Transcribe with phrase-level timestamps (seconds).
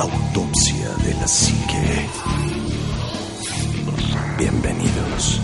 [0.00, 2.06] Autopsia de la Psique.
[4.38, 5.40] Bienvenidos.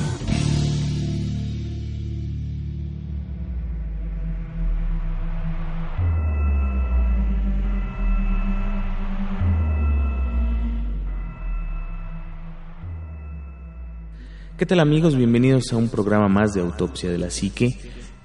[14.57, 15.17] ¿Qué tal amigos?
[15.17, 17.77] Bienvenidos a un programa más de Autopsia de la Psique.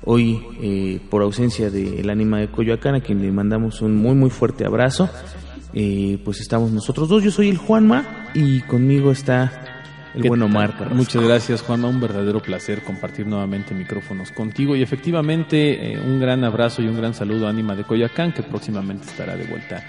[0.06, 4.30] Hoy, eh, por ausencia del ánima de Coyoacán, a quien le mandamos un muy muy
[4.30, 5.10] fuerte abrazo,
[5.74, 7.24] eh, pues estamos nosotros dos.
[7.24, 9.66] Yo soy el Juanma y conmigo está
[10.16, 10.72] el buen Omar.
[10.74, 10.96] Carrasco.
[10.96, 11.88] Muchas gracias, Juanma.
[11.88, 14.76] Un verdadero placer compartir nuevamente micrófonos contigo.
[14.76, 18.42] Y efectivamente, eh, un gran abrazo y un gran saludo a Ánima de Coyoacán, que
[18.44, 19.84] próximamente estará de vuelta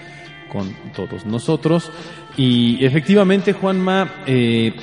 [0.51, 1.91] con todos nosotros.
[2.37, 4.73] Y efectivamente, Juanma, eh,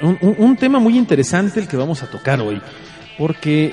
[0.00, 2.60] un, un- un tema muy interesante el que vamos a tocar hoy.
[3.18, 3.72] Porque,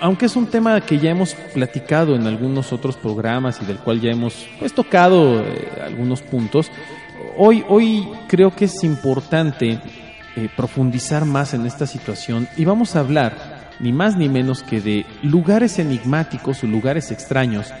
[0.00, 4.00] aunque es un tema que ya hemos platicado en algunos otros programas y del cual
[4.00, 6.70] ya hemos pues, tocado eh, algunos puntos,
[7.36, 9.78] hoy, hoy creo que es importante
[10.36, 14.80] eh, profundizar más en esta situación y vamos a hablar ni más ni menos que
[14.80, 17.72] de lugares enigmáticos o lugares extraños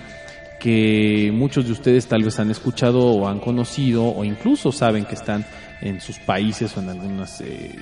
[0.58, 5.14] que muchos de ustedes tal vez han escuchado o han conocido o incluso saben que
[5.14, 5.44] están
[5.80, 7.76] en sus países o en algunos eh,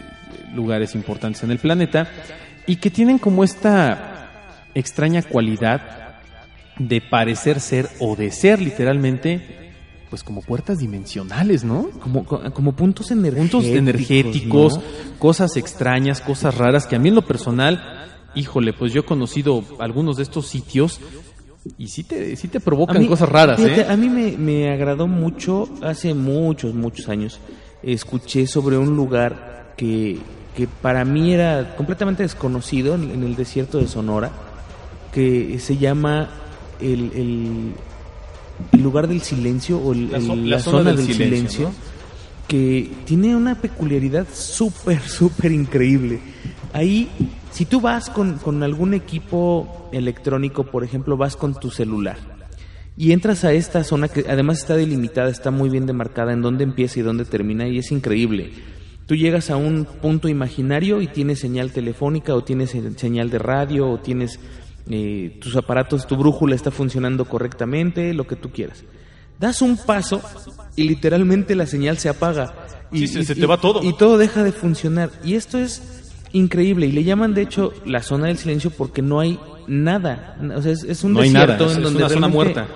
[0.52, 2.08] lugares importantes en el planeta
[2.66, 4.30] y que tienen como esta
[4.74, 5.80] extraña cualidad
[6.78, 9.60] de parecer ser o de ser literalmente
[10.10, 11.88] pues como puertas dimensionales, ¿no?
[12.00, 13.50] Como, co- como puntos energéticos.
[13.64, 14.82] puntos energéticos, ¿no?
[15.18, 17.82] cosas extrañas, cosas raras, que a mí en lo personal,
[18.36, 21.00] híjole, pues yo he conocido algunos de estos sitios
[21.78, 23.86] y sí te, sí te provocan mí- cosas raras, fíjate, ¿eh?
[23.88, 27.40] A mí me, me agradó mucho, hace muchos, muchos años,
[27.82, 30.18] escuché sobre un lugar que,
[30.56, 34.30] que para mí era completamente desconocido en, en el desierto de Sonora,
[35.12, 36.28] que se llama
[36.80, 37.72] el, el,
[38.72, 41.74] el lugar del silencio o el- La zona zona, del del, silencio, silencio, ¿no?
[42.48, 46.20] que tiene una peculiaridad súper, súper increíble.
[46.72, 47.08] Ahí,
[47.52, 52.16] si tú vas con, con algún equipo electrónico, por ejemplo, vas con tu celular
[52.96, 56.62] y entras a esta zona que además está delimitada, está muy bien demarcada en dónde
[56.64, 58.52] empieza y dónde termina y es increíble.
[59.06, 63.38] Tú llegas a un punto imaginario y tienes señal telefónica o tienes se- señal de
[63.38, 64.38] radio o tienes
[64.90, 68.84] eh, tus aparatos, tu brújula está funcionando correctamente, lo que tú quieras.
[69.38, 70.20] Das un paso
[70.76, 72.54] y literalmente la señal se apaga.
[72.92, 73.82] Y, Sí, se- y- se te va todo.
[73.82, 75.10] Y todo deja de funcionar.
[75.24, 76.86] Y esto es increíble.
[76.86, 80.36] Y le llaman, de hecho, la zona del silencio porque no hay nada.
[80.56, 82.28] O sea, es, es un No hay desierto nada, es- en es donde una zona
[82.28, 82.66] muerta.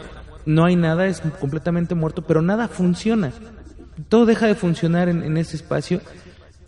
[0.47, 3.33] No hay nada, es completamente muerto, pero nada funciona.
[4.09, 6.01] Todo deja de funcionar en, en ese espacio.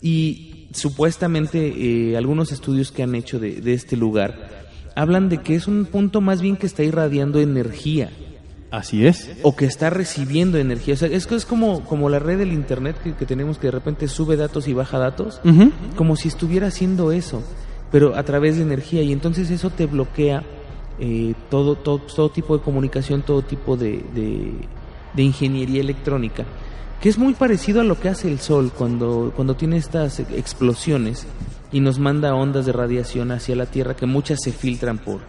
[0.01, 1.73] Y supuestamente
[2.11, 4.61] eh, algunos estudios que han hecho de, de este lugar
[4.95, 8.09] hablan de que es un punto más bien que está irradiando energía
[8.71, 9.29] Así es.
[9.43, 10.93] o que está recibiendo energía.
[10.93, 13.71] O sea, es, es como, como la red del internet que, que tenemos que de
[13.71, 15.41] repente sube datos y baja datos,
[15.97, 17.43] como si estuviera haciendo eso,
[17.91, 19.01] pero a través de energía.
[19.01, 20.43] Y entonces eso te bloquea
[20.99, 24.53] eh, todo, todo, todo tipo de comunicación, todo tipo de, de,
[25.13, 26.45] de ingeniería electrónica,
[27.01, 31.25] que es muy parecido a lo que hace el Sol cuando, cuando tiene estas explosiones
[31.71, 35.19] y nos manda ondas de radiación hacia la Tierra, que muchas se filtran por,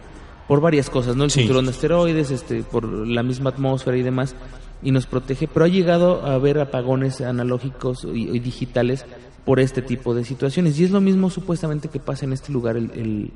[0.47, 1.23] por varias cosas, ¿no?
[1.23, 1.39] El Sí.
[1.39, 4.35] cinturón de asteroides, este, por la misma atmósfera y demás,
[4.83, 9.05] y nos protege, pero ha llegado a haber apagones analógicos y, y digitales
[9.45, 10.79] por este tipo de situaciones.
[10.79, 13.31] Y es lo mismo supuestamente que pasa en este lugar, el, el,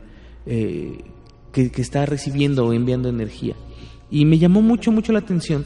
[0.46, 1.06] eh,
[1.52, 3.56] que, que está recibiendo o enviando energía.
[4.12, 5.66] Y me llamó mucho, mucho la atención,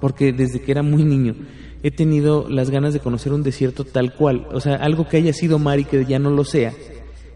[0.00, 1.34] porque desde que era muy niño
[1.82, 5.32] he tenido las ganas de conocer un desierto tal cual, o sea, algo que haya
[5.32, 6.72] sido mar y que ya no lo sea,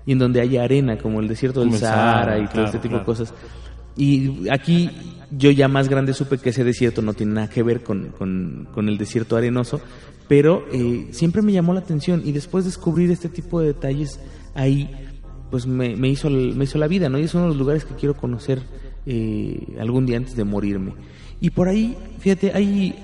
[0.07, 2.79] y en donde haya arena, como el desierto del Sahara Sahara, y todo claro, este
[2.79, 3.01] tipo claro.
[3.01, 3.35] de cosas.
[3.97, 4.91] Y aquí
[5.31, 8.69] yo ya más grande supe que ese desierto no tiene nada que ver con, con-
[8.73, 9.81] con el desierto arenoso,
[10.27, 14.21] pero eh, siempre me llamó la atención y después descubrir este tipo de detalles
[14.55, 14.89] ahí,
[15.51, 17.19] pues me, me hizo, me hizo la vida, ¿no?
[17.19, 18.63] Y es uno de los lugares que quiero conocer
[19.07, 20.95] eh, algún día antes de morirme.
[21.41, 22.95] Y por ahí, fíjate, hay,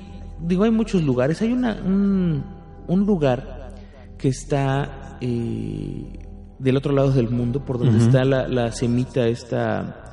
[0.40, 1.40] digo, hay muchos lugares.
[1.42, 2.44] Hay una, un,
[2.86, 3.74] un lugar
[4.18, 6.18] que está eh,
[6.58, 10.12] del otro lado del mundo, por donde está la, la semita esta,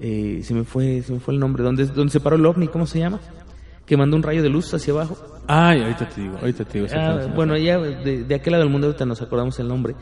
[0.00, 2.66] eh, se me fue, se me fue el nombre, donde, donde se paró el ovni,
[2.68, 3.20] ¿cómo se llama?
[3.86, 5.16] Que mandó un rayo de luz hacia abajo.
[5.46, 6.90] Ay, ahorita te digo, ahorita te digo.
[6.96, 9.94] Ah, bueno, ya de, de aquel lado del mundo ahorita nos acordamos el nombre,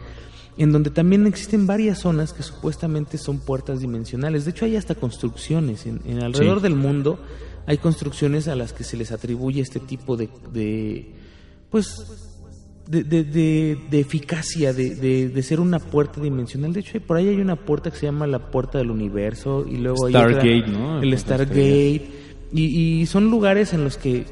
[0.56, 4.44] en donde también existen varias zonas que supuestamente son puertas dimensionales.
[4.44, 6.62] De hecho, hay hasta construcciones en, en alrededor Sí.
[6.62, 7.18] del mundo.
[7.67, 11.14] Hay construcciones a las que se les atribuye este tipo de, de
[11.70, 11.97] pues,
[12.88, 16.73] de, de, de- de eficacia, de, de, de ser una puerta dimensional.
[16.73, 19.76] De hecho, por ahí hay una puerta que se llama la puerta del universo y
[19.76, 21.00] luego hay otra- Stargate, ¿no?
[21.03, 22.06] el Stargate.
[22.55, 22.64] Y,
[23.00, 24.26] y son lugares en los que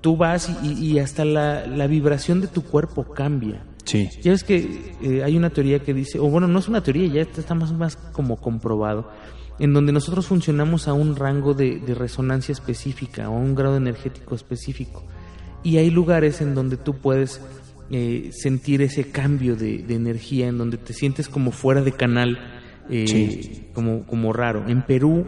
[0.00, 3.64] tú vas y, y hasta la, la vibración de tu cuerpo cambia.
[3.84, 4.08] Sí.
[4.22, 7.06] Ya ves que eh, hay una teoría que dice, o bueno, no es una teoría,
[7.06, 9.08] ya está más, más como comprobado,
[9.58, 13.76] en donde nosotros funcionamos a un rango de, de resonancia específica o a un grado
[13.76, 15.04] energético específico.
[15.62, 17.40] Y hay lugares en donde tú puedes
[17.90, 22.38] eh, sentir ese cambio de, de energía, en donde te sientes como fuera de canal,
[22.90, 23.68] eh, Sí.
[23.72, 24.64] como, como raro.
[24.68, 25.26] En Perú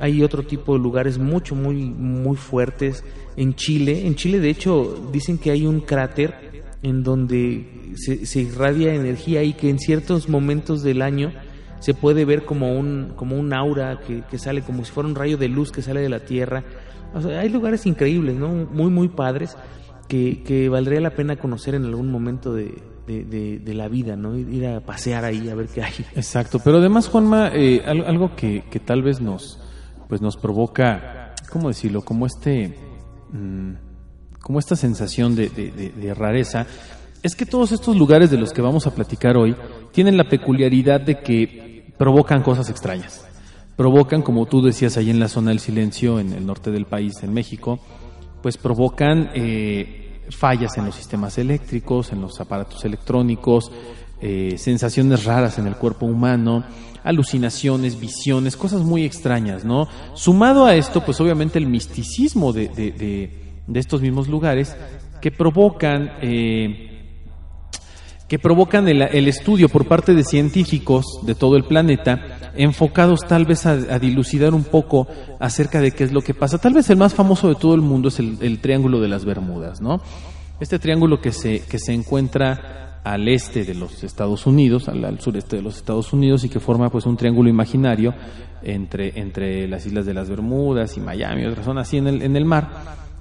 [0.00, 3.04] hay otro tipo de lugares mucho, muy, muy fuertes.
[3.36, 8.40] En Chile, en Chile de hecho dicen que hay un cráter en donde se, se
[8.40, 11.32] irradia energía y que en ciertos momentos del año
[11.80, 15.14] se puede ver como un, como un aura que, que sale, como si fuera un
[15.14, 16.64] rayo de luz que sale de la Tierra.
[17.14, 18.48] O sea, hay lugares increíbles, ¿no?
[18.48, 19.56] Muy, muy padres
[20.08, 22.74] que, que valdría la pena conocer en algún momento de,
[23.06, 23.24] de,
[23.58, 24.36] de- la vida, ¿no?
[24.36, 25.92] Ir a pasear ahí a ver qué hay.
[26.16, 29.60] Exacto, pero además, Juanma, eh, al- algo que, que tal vez nos,
[30.08, 32.02] pues nos provoca, ¿cómo decirlo?
[32.02, 32.74] Como este,
[33.32, 33.72] mm,
[34.40, 36.66] como esta sensación de- de rareza,
[37.22, 39.54] es que todos estos lugares de los que vamos a platicar hoy
[39.92, 41.67] tienen la peculiaridad de que
[41.98, 43.24] provocan cosas extrañas.
[43.76, 47.22] Provocan, como tú decías ahí en la zona del silencio, en el norte del país,
[47.22, 47.78] en México,
[48.42, 53.70] pues provocan eh, fallas en los sistemas eléctricos, en los aparatos electrónicos,
[54.20, 56.64] eh, sensaciones raras en el cuerpo humano,
[57.04, 59.86] alucinaciones, visiones, cosas muy extrañas, ¿no?
[60.14, 63.30] Sumado a esto, pues obviamente el misticismo de, de- de-
[63.66, 64.76] de estos mismos lugares
[65.20, 66.12] que provocan...
[66.22, 66.84] eh,
[68.28, 73.64] que provocan el, estudio por parte de científicos de todo el planeta, enfocados tal vez
[73.64, 75.08] a, a dilucidar un poco
[75.40, 76.58] acerca de qué es lo que pasa.
[76.58, 79.24] Tal vez el más famoso de todo el mundo es el, el Triángulo de las
[79.24, 80.02] Bermudas, ¿no?
[80.60, 85.20] Este triángulo que se, que se encuentra al este de los Estados Unidos, al, al
[85.20, 88.12] sureste de los Estados Unidos y que forma pues un triángulo imaginario
[88.62, 92.36] entre, entre las islas de las Bermudas y Miami, otra zona así en el, en
[92.36, 92.68] el mar,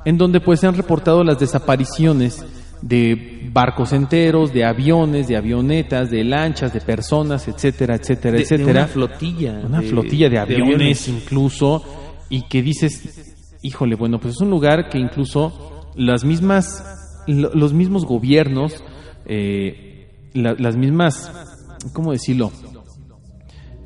[0.03, 2.43] en donde pues se han reportado las desapariciones
[2.81, 8.43] de barcos enteros, de aviones, de avionetas, de lanchas, de personas, etcétera, etcétera, De- de
[8.43, 8.71] etcétera.
[8.71, 9.61] una flotilla.
[9.65, 11.83] Una de- flotilla de de aviones, incluso
[12.29, 16.83] y que dices, híjole, bueno, pues es un lugar que incluso las mismas,
[17.27, 18.83] lo- los mismos gobiernos,
[19.25, 21.31] eh, la- las mismas,
[21.93, 22.51] ¿cómo decirlo?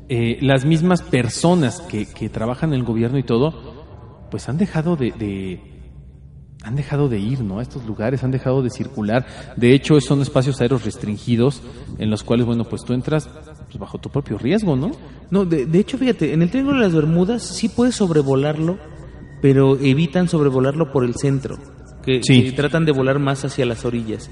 [0.08, 4.96] Eh, las mismas personas que, que trabajan en el gobierno y todo, pues han dejado
[4.96, 5.60] de, de-
[6.64, 7.58] han dejado de ir, ¿no?
[7.58, 9.26] A estos lugares, han dejado de circular.
[9.56, 11.60] De hecho, son espacios aéreos restringidos
[11.98, 13.28] en los cuales, bueno, pues tú entras
[13.66, 14.92] pues, bajo tu propio riesgo, ¿no?
[15.30, 18.78] No, de, de hecho, fíjate, en el Triángulo de las Bermudas sí puedes sobrevolarlo,
[19.40, 21.58] pero evitan sobrevolarlo por el centro,
[22.04, 22.44] que, Sí.
[22.44, 24.30] que tratan de volar más hacia las orillas.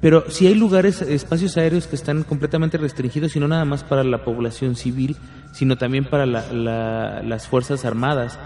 [0.00, 4.04] Pero sí hay lugares, espacios aéreos que están completamente restringidos y no nada más para
[4.04, 5.16] la población civil,
[5.52, 8.38] sino también para la- la- las Fuerzas Armadas.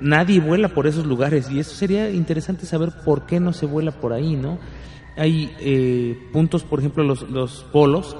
[0.00, 3.92] Nadie vuela por esos lugares y eso sería interesante saber por qué no se vuela
[3.92, 4.58] por ahí, ¿no?
[5.16, 8.16] Hay eh, puntos, por ejemplo, los, los polos.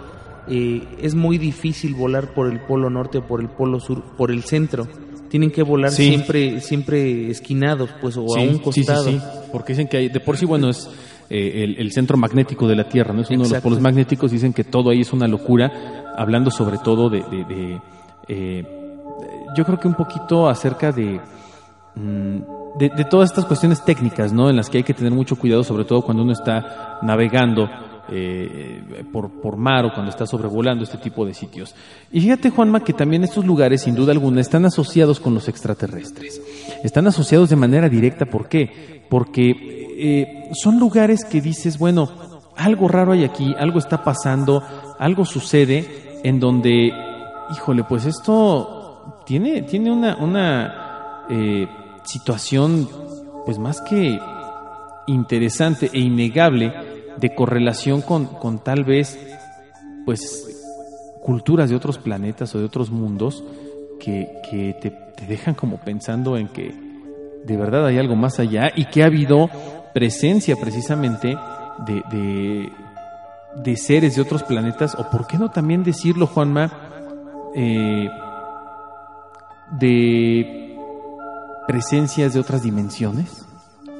[0.48, 4.30] eh, es muy difícil volar por el polo norte o por el polo sur, por
[4.30, 4.86] el centro.
[5.28, 6.08] Tienen que volar Sí.
[6.08, 9.04] siempre siempre esquinados, pues, o a un sí, sí, costado.
[9.04, 9.20] sí,
[9.52, 10.90] porque dicen que hay, de por sí, bueno, es
[11.30, 13.22] eh, el, el centro magnético de la Tierra, ¿no?
[13.22, 16.78] Es uno de los polos magnéticos, dicen que todo ahí es una locura, hablando sobre
[16.78, 17.20] todo de...
[17.30, 17.80] de- de,
[18.28, 18.64] eh,
[19.56, 21.20] yo creo que un poquito acerca de...
[21.94, 24.48] mm, De, todas estas cuestiones técnicas, ¿no?
[24.48, 27.68] En las que hay que tener mucho cuidado, sobre todo cuando uno está navegando
[28.08, 31.74] eh, por, por mar o cuando está sobrevolando este tipo de sitios.
[32.12, 36.40] Y fíjate, Juanma, que también estos lugares, sin duda alguna, están asociados con los extraterrestres.
[36.82, 39.04] Están asociados de manera directa, ¿por qué?
[39.08, 39.50] Porque
[40.02, 42.08] eh, son lugares que dices, bueno,
[42.56, 44.62] algo raro hay aquí, algo está pasando,
[44.98, 46.92] algo sucede en donde,
[47.52, 51.66] híjole, pues esto tiene, tiene una, una eh,
[52.04, 52.88] situación,
[53.44, 54.18] pues más que
[55.06, 56.72] interesante e innegable
[57.16, 59.18] de correlación con, con tal vez,
[60.04, 60.46] pues,
[61.22, 63.44] culturas de otros planetas o de otros mundos
[63.98, 66.74] que, que te, dejan como pensando en que
[67.44, 69.50] de verdad hay algo más allá y que ha habido
[69.92, 71.36] presencia precisamente
[71.86, 72.72] de, de,
[73.56, 76.72] de seres de otros planetas, o por qué no también decirlo, Juanma,
[77.54, 78.08] eh,
[79.78, 80.59] de
[81.66, 83.46] presencias de otras dimensiones,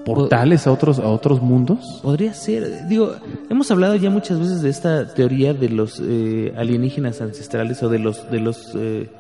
[0.05, 2.01] portales a otros, a otros mundos.
[2.03, 3.15] Podría ser, digo,
[3.49, 7.99] hemos hablado ya muchas veces de esta teoría de los eh, alienígenas ancestrales o de
[7.99, 9.11] los de los eh,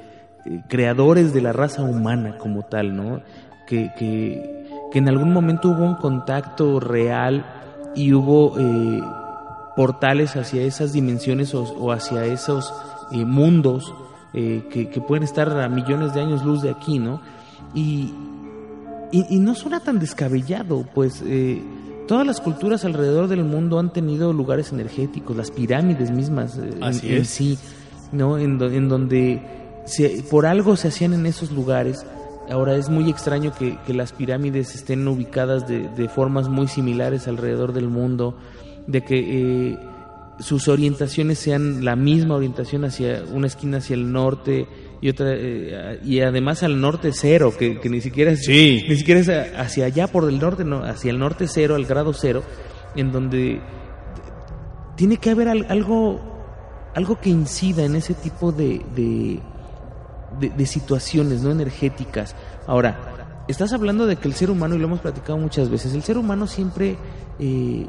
[0.69, 3.21] creadores de la raza humana como tal, ¿no?
[3.67, 7.45] Que, que, que en algún momento hubo un contacto real
[7.95, 9.01] y hubo eh,
[9.77, 12.73] portales hacia esas dimensiones o, o hacia esos
[13.13, 13.93] eh, mundos
[14.33, 17.21] eh, que, que pueden estar a millones de años luz de aquí, ¿no?
[17.75, 18.13] Y,
[19.13, 21.63] y, y no suena tan descabellado, pues eh,
[22.09, 26.83] todas las culturas alrededor del mundo han tenido lugares energéticos, las pirámides mismas eh, en-
[26.85, 27.29] Así en, es.
[27.29, 27.59] sí,
[28.13, 28.39] ¿no?
[28.39, 29.41] En, do- en donde
[29.85, 32.05] se- por algo se hacían en esos lugares.
[32.51, 37.29] Ahora es muy extraño que, que las pirámides estén ubicadas de, de formas muy similares
[37.29, 38.37] alrededor del mundo,
[38.89, 39.79] de que eh,
[40.41, 44.67] sus orientaciones sean la misma orientación hacia una esquina hacia el norte
[45.01, 48.85] y otra eh, y además al norte cero, que, que ni siquiera es, Sí.
[48.89, 52.13] ni siquiera es hacia allá por el norte, no, hacia el norte cero, al grado
[52.13, 52.43] cero,
[52.97, 53.61] en donde
[54.97, 56.21] tiene que haber al- algo
[56.95, 59.41] algo que incida en ese tipo de, de,
[60.41, 62.35] de- de situaciones no energéticas.
[62.67, 66.03] Ahora, estás hablando de que el ser humano, y lo hemos platicado muchas veces, el
[66.03, 66.97] ser humano siempre
[67.39, 67.87] eh,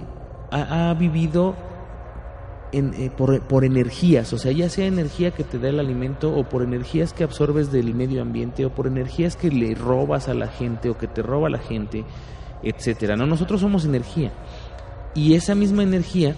[0.52, 1.56] ha, ha vivido
[2.74, 6.48] eh, por, por energías, o sea, ya sea energía que te da el alimento o
[6.48, 10.48] por energías que absorbes del medio ambiente o por energías que le robas a la
[10.48, 12.06] gente o que te roba la gente,
[12.64, 13.18] etcétera.
[13.18, 14.32] No, nosotros somos energía
[15.14, 16.36] y esa misma energía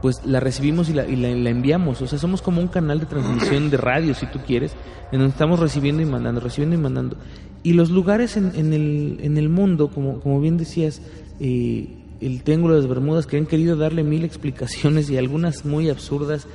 [0.00, 2.00] pues la recibimos y, la, y la, enviamos.
[2.02, 4.72] O sea, somos como un canal de transmisión de radio, si tú quieres,
[5.10, 7.16] en donde estamos recibiendo y mandando, recibiendo y mandando.
[7.62, 11.02] Y los lugares en, en, el, en el mundo, como, como bien decías,
[11.40, 11.88] eh,
[12.20, 16.46] el Triángulo de las Bermudas, que han querido darle mil explicaciones y algunas muy absurdas,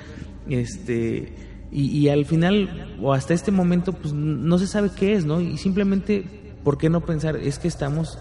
[0.50, 1.34] este
[1.72, 5.40] y, y al final, o hasta este momento, pues no se sabe qué es, ¿no?
[5.40, 6.26] Y simplemente,
[6.64, 7.38] ¿por qué no pensar?
[7.38, 8.18] Es que estamos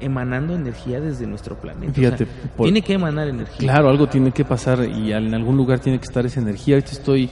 [0.00, 1.90] emanando energía desde nuestro planeta.
[1.92, 2.26] O sea, Fíjate,
[2.56, 3.58] por- tiene que emanar energía.
[3.58, 6.76] Claro, algo tiene que pasar y en algún lugar tiene que estar esa energía.
[6.76, 7.28] Ahorita estoy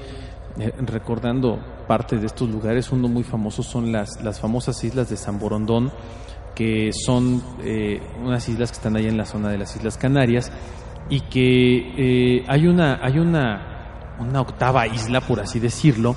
[0.59, 2.91] eh, recordando parte de estos lugares.
[2.91, 5.93] Uno muy famoso son las, las famosas islas de San Borondón,
[6.57, 10.51] que son eh, unas islas que están allá en la zona de las Islas Canarias
[11.09, 16.17] y que eh, hay una hay una una octava isla, por así decirlo,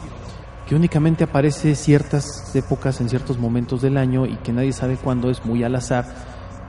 [0.65, 5.29] que únicamente aparece ciertas épocas en ciertos momentos del año y que nadie sabe cuándo
[5.29, 6.05] es muy al azar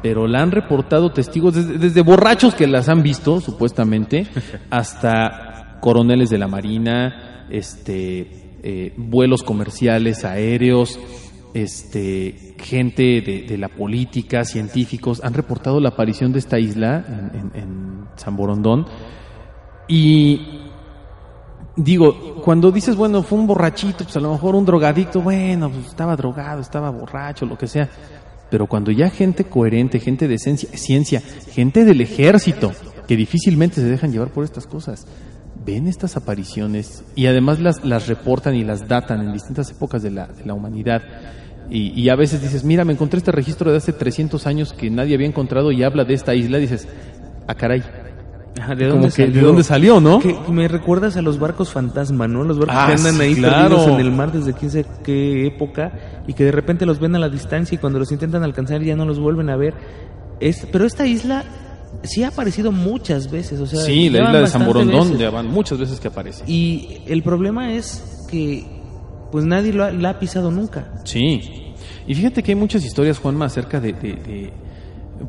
[0.03, 4.27] pero la han reportado testigos desde, desde borrachos que las han visto supuestamente
[4.71, 10.99] hasta coroneles de la marina este eh, vuelos comerciales aéreos
[11.55, 17.63] este gente de, la política científicos han reportado la aparición de esta isla en, en-
[17.63, 18.01] en
[19.89, 20.61] y
[21.77, 25.87] digo, cuando dices, bueno, fue un borrachito, pues a lo mejor un drogadicto, bueno, pues
[25.87, 27.89] estaba drogado, estaba borracho, lo que sea.
[28.51, 32.73] Pero cuando ya gente coherente, gente de ciencia, gente del ejército,
[33.07, 35.07] que difícilmente se dejan llevar por estas cosas,
[35.65, 40.11] ven estas apariciones y además las, las reportan y las datan en distintas épocas de
[40.11, 41.03] la, de la humanidad.
[41.71, 44.91] Y, y a veces dices, mira, me encontré este registro de hace 300 años que
[44.91, 46.89] nadie había encontrado y habla de esta isla, y dices,
[47.47, 47.83] ah, caray,
[48.61, 49.47] Ajá, ¿de dónde que, ¿de salió?
[49.47, 50.19] dónde salió, no?
[50.19, 52.43] Que me recuerdas a los barcos fantasma, ¿no?
[52.43, 53.77] Los barcos Ah, que andan ahí claro.
[53.77, 55.93] perdidos en el mar desde quién sabe qué época
[56.27, 58.97] y que de repente los ven a la distancia y cuando los intentan alcanzar ya
[58.97, 59.75] no los vuelven a ver.
[60.41, 61.45] Es, pero esta isla
[62.03, 65.33] sí ha aparecido muchas veces, o sea, Sí, la isla de San Borondón, veces.
[65.33, 66.45] van muchas veces que aparece.
[66.47, 68.65] Y el problema es que
[69.33, 70.93] pues nadie lo ha, la ha pisado nunca.
[71.05, 71.73] Sí.
[72.07, 74.53] Y fíjate que hay muchas historias, Juanma, acerca de, de, de,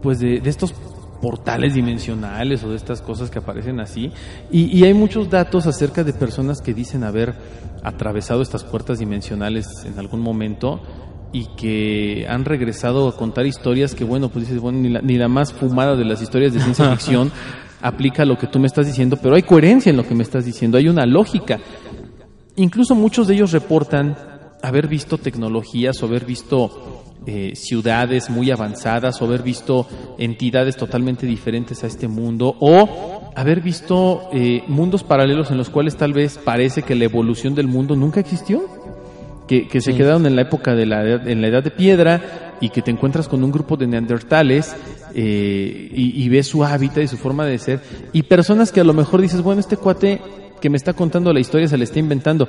[0.01, 0.73] pues de, de estos
[1.21, 4.11] portales dimensionales o de estas cosas que aparecen así.
[4.51, 7.35] Y, y hay muchos datos acerca de personas que dicen haber
[7.83, 10.81] atravesado estas puertas dimensionales en algún momento
[11.33, 15.17] y que han regresado a contar historias que, bueno, pues dices, bueno, ni la, ni
[15.17, 17.31] la más fumada de las historias de ciencia ficción
[17.81, 20.45] aplica lo que tú me estás diciendo, pero hay coherencia en lo que me estás
[20.45, 21.59] diciendo, hay una lógica.
[22.55, 24.15] Incluso muchos de ellos reportan
[24.61, 31.25] haber visto tecnologías o haber visto eh, ciudades muy avanzadas o haber visto entidades totalmente
[31.25, 36.37] diferentes a este mundo o haber visto eh, mundos paralelos en los cuales tal vez
[36.37, 38.80] parece que la evolución del mundo nunca existió.
[39.51, 39.97] Que, que se Sí.
[39.97, 42.21] quedaron en la época de la edad, en la edad de piedra
[42.61, 44.73] y que te encuentras con un grupo de neandertales
[45.13, 47.81] eh, y, y ves su hábitat y su forma de ser
[48.13, 50.21] y personas que a lo mejor dices bueno este cuate
[50.61, 52.47] que me está contando la historia se la está inventando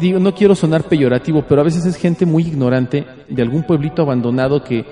[0.00, 4.02] digo, no quiero sonar peyorativo, pero a veces es gente muy ignorante de algún pueblito
[4.02, 4.84] abandonado que,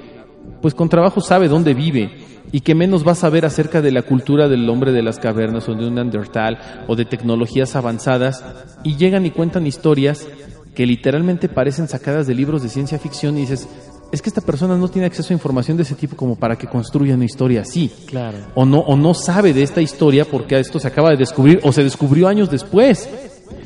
[0.61, 2.11] pues con trabajo sabe dónde vive
[2.53, 5.69] y que menos va a saber acerca de la cultura del hombre de las cavernas
[5.69, 8.45] o de un Neandertal o de tecnologías avanzadas
[8.85, 10.29] y llegan y cuentan historias
[10.75, 13.69] que literalmente parecen sacadas de libros de ciencia ficción y dices,
[14.13, 16.67] es que esta persona no tiene acceso a información de ese tipo como para que
[16.67, 18.39] construya una historia así Claro.
[18.55, 21.73] o no, o no sabe de esta historia porque esto se acaba de descubrir o
[21.73, 23.09] se descubrió años después.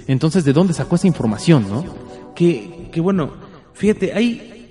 [0.07, 1.85] Entonces, ¿de dónde sacó esa información, no?
[2.35, 3.33] Que, que bueno,
[3.73, 4.71] fíjate, hay,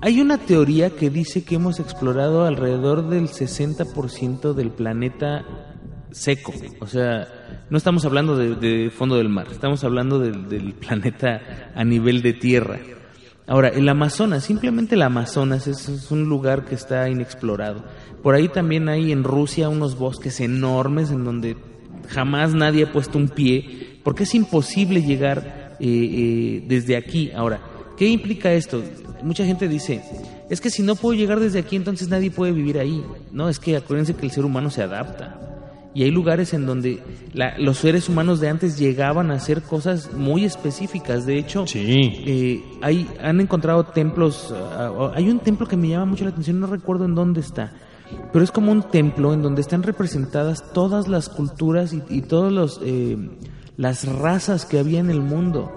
[0.00, 5.44] hay una teoría que dice que hemos explorado alrededor del 60% del planeta
[6.10, 6.52] seco.
[6.80, 7.28] O sea,
[7.70, 12.32] no estamos hablando de, fondo del mar, estamos hablando del, del planeta a nivel de
[12.32, 12.78] tierra.
[13.46, 17.84] Ahora, el Amazonas, simplemente el Amazonas es, es un lugar que está inexplorado.
[18.22, 21.56] Por ahí también hay en Rusia unos bosques enormes en donde
[22.08, 27.30] jamás nadie ha puesto un pie, porque es imposible llegar eh, eh, desde aquí.
[27.32, 27.60] Ahora,
[27.96, 28.82] ¿qué implica esto?
[29.22, 30.02] Mucha gente dice,
[30.48, 33.02] es que si no puedo llegar desde aquí, entonces nadie puede vivir ahí.
[33.32, 35.53] No, es que acuérdense que el ser humano se adapta.
[35.94, 37.00] Y hay lugares en donde
[37.32, 41.24] la- los seres humanos de antes llegaban a hacer cosas muy específicas.
[41.24, 41.82] De hecho, Sí.
[42.26, 44.52] eh, hay, han encontrado templos.
[44.52, 47.72] ah, hay un templo que me llama mucho la atención, no recuerdo en dónde está.
[48.32, 52.52] Pero es como un templo en donde están representadas todas las culturas y, y todas
[52.52, 53.16] los, eh,
[53.76, 55.72] las razas que había en el mundo.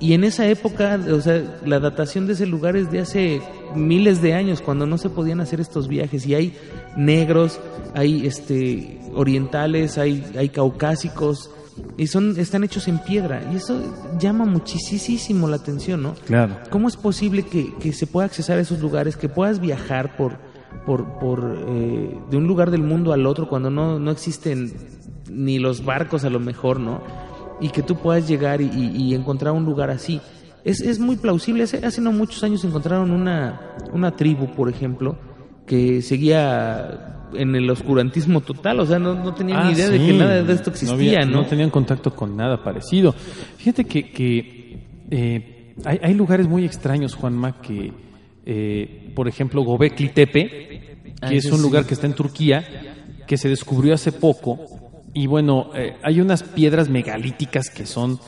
[0.00, 3.42] Y en esa época, o sea, la datación de ese lugar es de hace
[3.74, 6.26] miles de años, cuando no se podían hacer estos viajes.
[6.26, 6.56] Y hay
[6.96, 7.60] negros,
[7.94, 11.50] hay este orientales, hay, hay caucásicos,
[11.96, 13.42] y son, están hechos en piedra.
[13.52, 13.80] Y eso
[14.18, 16.14] llama muchísimo la atención, ¿no?
[16.26, 16.56] Claro.
[16.70, 20.38] ¿Cómo es posible que, que se pueda accesar a esos lugares, que puedas viajar por,
[20.86, 24.72] por, por eh, de un lugar del mundo al otro cuando no, no existen
[25.30, 27.02] ni los barcos a lo mejor, ¿no?
[27.60, 30.20] Y que tú puedas llegar y, y- y encontrar un lugar así.
[30.64, 31.64] Es, es muy plausible.
[31.64, 33.60] Hace, hace no muchos años encontraron una,
[33.92, 35.16] una tribu, por ejemplo,
[35.66, 39.98] que seguía en el oscurantismo total, o sea, no, no tenían ni Ah, idea de
[39.98, 41.42] que nada de esto No existía, había- ¿no?
[41.42, 43.12] No tenían contacto con nada parecido.
[43.56, 44.78] Fíjate que, que,
[45.10, 47.92] eh, hay, hay lugares muy extraños, Juanma, que,
[48.44, 51.62] eh, por ejemplo, Gobekli Tepe, que Ah, es un sí.
[51.62, 52.64] lugar que está en Turquía,
[53.28, 54.58] que se descubrió hace poco.
[55.12, 58.18] Y bueno, eh, hay unas piedras megalíticas que son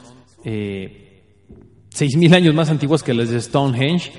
[0.45, 1.23] eh,
[1.95, 4.11] 6.000 años más antiguas que las de Stonehenge.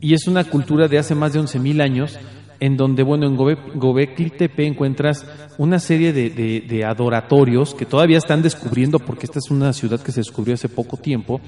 [0.00, 2.18] Y es una cultura de hace más de 11.000 años,
[2.58, 5.24] en donde, bueno, en Gobe- Gobekli Tepe encuentras
[5.58, 10.10] una serie de, de- adoratorios que todavía están descubriendo, porque esta es una ciudad que
[10.10, 11.40] se descubrió hace poco tiempo,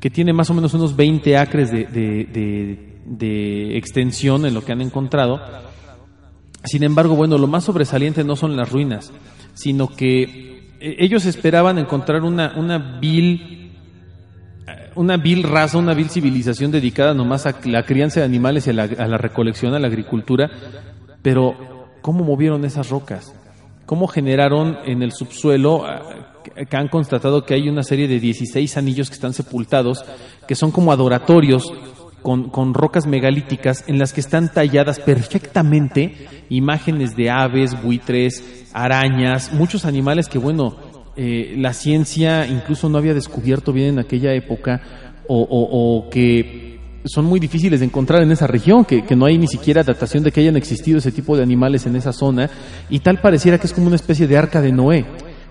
[0.00, 1.84] que tiene más o menos unos 20 acres de-
[3.04, 5.40] de extensión en lo que han encontrado.
[6.64, 9.12] Sin embargo, bueno, lo más sobresaliente no son las ruinas,
[9.54, 10.22] sino que
[10.80, 13.72] eh, ellos esperaban encontrar una, una vil
[14.68, 18.70] eh, una vil raza, una vil civilización dedicada nomás a la crianza de animales y
[18.70, 20.50] a la, a la recolección, a la agricultura,
[21.20, 23.34] pero ¿cómo movieron esas rocas?
[23.86, 28.76] ¿Cómo generaron en el subsuelo, ah, que- han constatado que hay una serie de 16
[28.76, 30.04] anillos que están sepultados,
[30.46, 31.72] que son como adoratorios
[32.22, 36.14] con, con rocas megalíticas en las que están talladas perfectamente
[36.48, 40.76] imágenes de aves, buitres, arañas, muchos animales que, bueno,
[41.16, 44.80] eh, la ciencia incluso no había descubierto bien en aquella época
[45.28, 46.72] o, o- o que
[47.04, 50.22] son muy difíciles de encontrar en esa región, que, que no hay ni siquiera datación
[50.22, 52.48] de que hayan existido ese tipo de animales en esa zona
[52.88, 55.04] y tal pareciera que es como una especie de arca de Noé.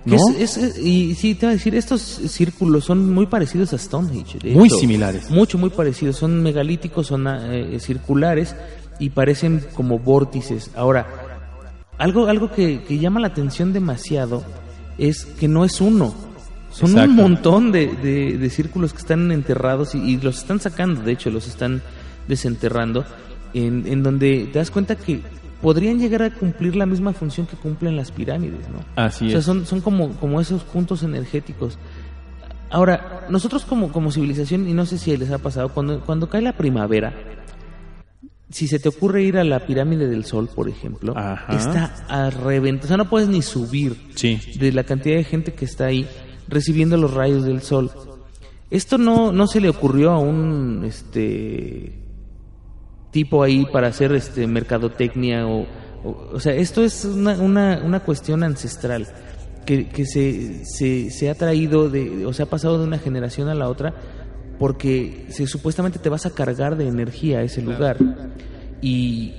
[0.05, 0.17] ¿No?
[0.37, 4.39] es- es- y sí, te voy a decir, estos círculos son muy parecidos a Stonehenge.
[4.53, 4.77] Muy hecho.
[4.77, 5.29] similares.
[5.29, 6.15] Mucho, muy parecidos.
[6.17, 8.55] Son megalíticos, son eh, circulares
[8.99, 10.71] y parecen como vórtices.
[10.75, 11.07] Ahora,
[11.97, 14.43] algo, algo que, que llama la atención demasiado
[14.97, 16.13] es que no es uno.
[16.71, 17.09] Son Exacto.
[17.11, 21.11] un montón de, de- de círculos que están enterrados y, y los están sacando, de
[21.11, 21.81] hecho, los están
[22.27, 23.03] desenterrando,
[23.53, 25.19] en, en donde te das cuenta que
[25.61, 28.79] podrían llegar a cumplir la misma función que cumplen las pirámides, ¿no?
[28.95, 29.45] Así o sea, es.
[29.45, 31.77] son, son como, como esos puntos energéticos.
[32.69, 36.41] Ahora, nosotros como, como civilización, y no sé si les ha pasado, cuando, cuando cae
[36.41, 37.13] la primavera,
[38.49, 41.53] si se te ocurre ir a la pirámide del sol, por ejemplo, Ajá.
[41.55, 44.39] está a reventar, o sea, no puedes ni subir Sí.
[44.57, 46.07] de la cantidad de gente que está ahí
[46.47, 47.91] recibiendo los rayos del sol.
[48.69, 52.00] Esto no, no se le ocurrió a un este
[53.11, 55.65] tipo ahí para hacer este mercadotecnia o,
[56.03, 59.07] o, o sea, esto es una, una, una cuestión ancestral
[59.65, 63.49] que, que se, se, se ha traído de, o se ha pasado de una generación
[63.49, 63.93] a la otra
[64.57, 67.97] porque se, supuestamente te vas a cargar de energía a ese lugar
[68.81, 69.33] y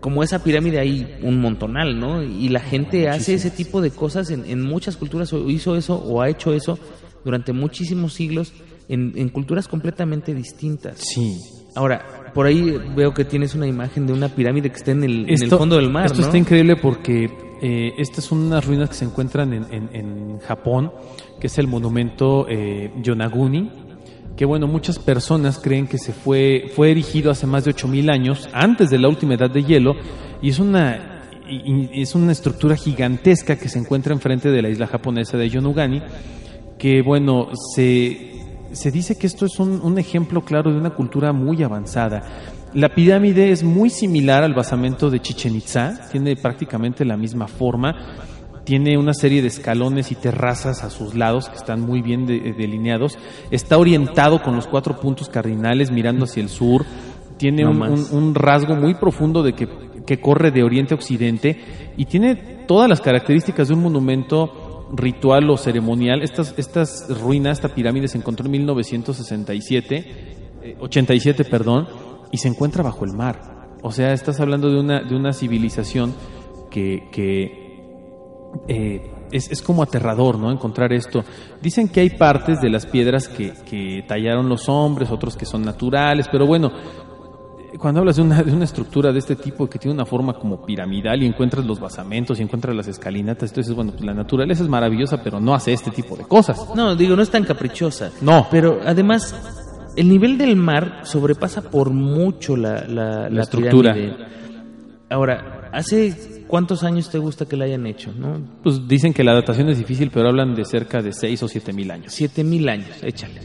[0.00, 2.22] como esa pirámide hay un montonal, ¿no?
[2.22, 5.96] Y la gente hace ese tipo de cosas en, en muchas culturas, o hizo eso
[5.96, 6.78] o ha hecho eso
[7.22, 8.54] durante muchísimos siglos
[8.88, 10.98] en, en culturas completamente distintas.
[11.00, 11.38] Sí.
[11.74, 12.04] Ahora,
[12.34, 15.42] por ahí veo que tienes una imagen de una pirámide que está en el, en
[15.42, 16.26] el fondo del mar, Esto ¿no?
[16.26, 17.30] está increíble porque
[17.62, 20.92] eh, estas son unas ruinas que se encuentran en, en- en Japón,
[21.40, 23.70] que es el monumento eh, Yonaguni,
[24.36, 28.48] que bueno, muchas personas creen que se fue, fue erigido hace más de 8000 años,
[28.52, 29.94] antes de la última edad de hielo,
[30.40, 34.86] y es una, y es una estructura gigantesca que se encuentra enfrente de la isla
[34.86, 36.00] japonesa de Yonaguni,
[36.78, 38.39] que bueno, se,
[38.72, 42.22] se dice que esto es un, un ejemplo claro de una cultura muy avanzada.
[42.72, 47.94] La pirámide es muy similar al basamento de Chichen Itza, tiene prácticamente la misma forma,
[48.64, 52.52] tiene una serie de escalones y terrazas a sus lados que están muy bien de-
[52.52, 53.18] delineados.
[53.50, 56.84] Está orientado con los cuatro puntos cardinales mirando hacia el sur.
[57.38, 57.90] Tiene No un, más.
[58.12, 59.66] un- un rasgo muy profundo de que,
[60.06, 61.58] que corre de oriente a occidente
[61.96, 62.36] y tiene
[62.68, 64.59] todas las características de un monumento
[64.92, 66.22] ritual o ceremonial.
[66.22, 70.04] Estas, estas ruinas, esta pirámide se encontró en 1967,
[70.62, 71.88] eh, 87, perdón,
[72.32, 73.68] y se encuentra bajo el mar.
[73.82, 76.14] O sea, estás hablando de una, de una civilización
[76.70, 77.08] que,
[78.68, 80.50] eh, es, es como aterrador, ¿no?
[80.50, 81.24] Encontrar esto.
[81.62, 85.62] Dicen que hay partes de las piedras que, que tallaron los hombres, otros que son
[85.62, 86.72] naturales, pero bueno,
[87.78, 90.64] cuando hablas de una, de una estructura de este tipo que tiene una forma como
[90.64, 94.68] piramidal y encuentras los basamentos y encuentras las escalinatas, entonces, bueno, pues la naturaleza es
[94.68, 96.58] maravillosa, pero no hace este tipo de cosas.
[96.74, 98.10] No, digo, no es tan caprichosa.
[98.20, 98.46] No.
[98.50, 99.34] Pero además,
[99.96, 103.94] el nivel del mar sobrepasa por mucho la, la, la estructura.
[103.94, 104.24] pirámide.
[105.10, 108.12] Ahora, ¿hace cuántos años te gusta que la hayan hecho?
[108.12, 108.40] ¿No?
[108.62, 111.72] Pues dicen que la datación es difícil, pero hablan de cerca de 6 o 7
[111.72, 112.12] mil años.
[112.12, 113.40] Siete mil años, échale.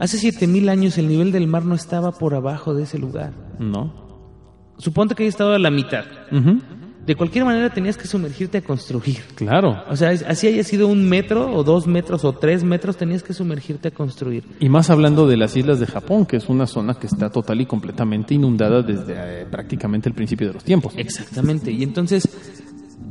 [0.00, 3.32] Hace siete mil años el nivel del mar no estaba por abajo de ese lugar.
[3.58, 4.08] ¿No?
[4.78, 6.04] Suponte que haya estado a la mitad.
[7.04, 9.20] De cualquier manera tenías que sumergirte a construir.
[9.34, 9.82] Claro.
[9.88, 13.32] O sea, así haya sido un metro o dos metros o tres metros, tenías que
[13.32, 14.44] sumergirte a construir.
[14.60, 17.62] Y más hablando de las islas de Japón, que es una zona que está total
[17.62, 20.92] y completamente inundada desde eh, prácticamente el principio de los tiempos.
[20.98, 21.72] Exactamente.
[21.72, 22.28] Y entonces,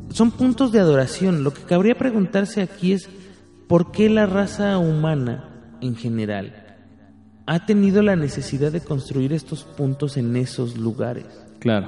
[0.10, 1.44] son puntos de adoración.
[1.44, 3.10] Lo que cabría preguntarse aquí es,
[3.68, 5.50] ¿por qué la raza humana
[5.82, 6.67] en general
[7.48, 11.26] ha tenido la necesidad de construir estos puntos en esos lugares?
[11.60, 11.88] Claro.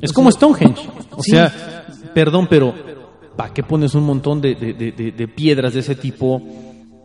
[0.00, 0.88] Es O como sea, Stonehenge.
[1.10, 1.30] O sí.
[1.30, 2.74] sea, perdón, pero
[3.36, 6.42] ¿para qué pones un montón de, de- de- de- de piedras de ese tipo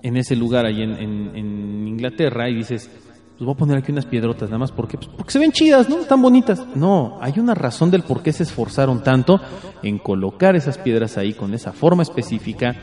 [0.04, 2.90] en ese lugar ahí en, en- en Inglaterra y dices,
[3.38, 5.88] pues voy a poner aquí unas piedrotas, nada más porque, pues porque se ven chidas,
[5.90, 5.98] ¿no?
[5.98, 6.66] Tan bonitas.
[6.76, 9.40] No, hay una razón del por qué se esforzaron tanto
[9.84, 12.76] en colocar esas piedras ahí con esa forma específica.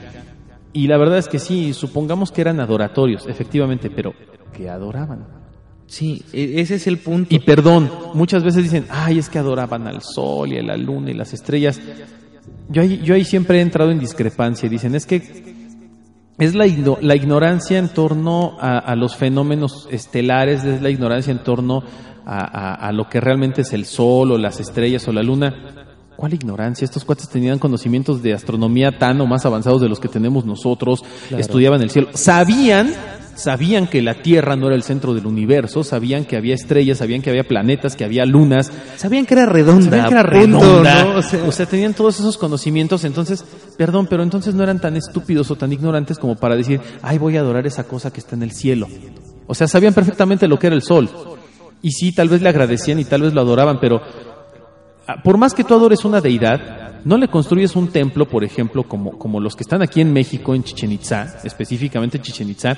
[0.72, 4.12] Y la verdad es que sí, supongamos que eran adoratorios, efectivamente, pero
[4.58, 5.24] ¿qué adoraban?
[5.86, 7.34] Sí, e- ese es el punto.
[7.34, 11.10] Y perdón, muchas veces dicen, ay, es que adoraban al sol y a la luna
[11.10, 11.80] y las estrellas.
[12.68, 14.68] Yo ahí, yo ahí siempre he entrado en discrepancia.
[14.68, 15.56] Dicen, es que
[16.38, 16.66] es la,
[17.00, 21.82] la ignorancia en torno a, a los fenómenos estelares, es la ignorancia en torno
[22.26, 25.54] a, a- a lo que realmente es el sol o las estrellas o la luna.
[26.16, 26.84] ¿Cuál ignorancia?
[26.84, 31.04] Estos cuates tenían conocimientos de astronomía tan o más avanzados de los que tenemos nosotros,
[31.30, 32.92] estudiaban el cielo, sabían,
[33.38, 37.22] sabían que la Tierra no era el centro del universo, sabían que había estrellas, sabían
[37.22, 39.84] que había planetas, que había lunas, Sabían que era redonda.
[39.84, 41.04] Sabían que era punto, redonda.
[41.04, 41.48] ¿no?
[41.48, 43.04] O, sea, tenían todos esos conocimientos.
[43.04, 43.44] Entonces,
[43.76, 47.36] perdón, pero entonces no eran tan estúpidos o tan ignorantes como para decir, ay, voy
[47.36, 48.88] a adorar esa cosa que está en el cielo.
[49.46, 51.08] O sea, sabían perfectamente lo que era el sol.
[51.80, 54.00] Y sí, tal vez le agradecían y tal vez lo adoraban, pero
[55.06, 58.82] ah, por más que tú adores una deidad, no le construyes un templo, por ejemplo,
[58.84, 62.76] como, como los que están aquí en México, en Chichen Itza, específicamente en Chichen Itza,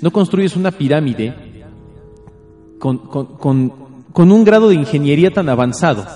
[0.00, 1.34] no construyes una pirámide
[2.78, 3.72] con, con, con,
[4.12, 6.06] con un grado de ingeniería tan avanzado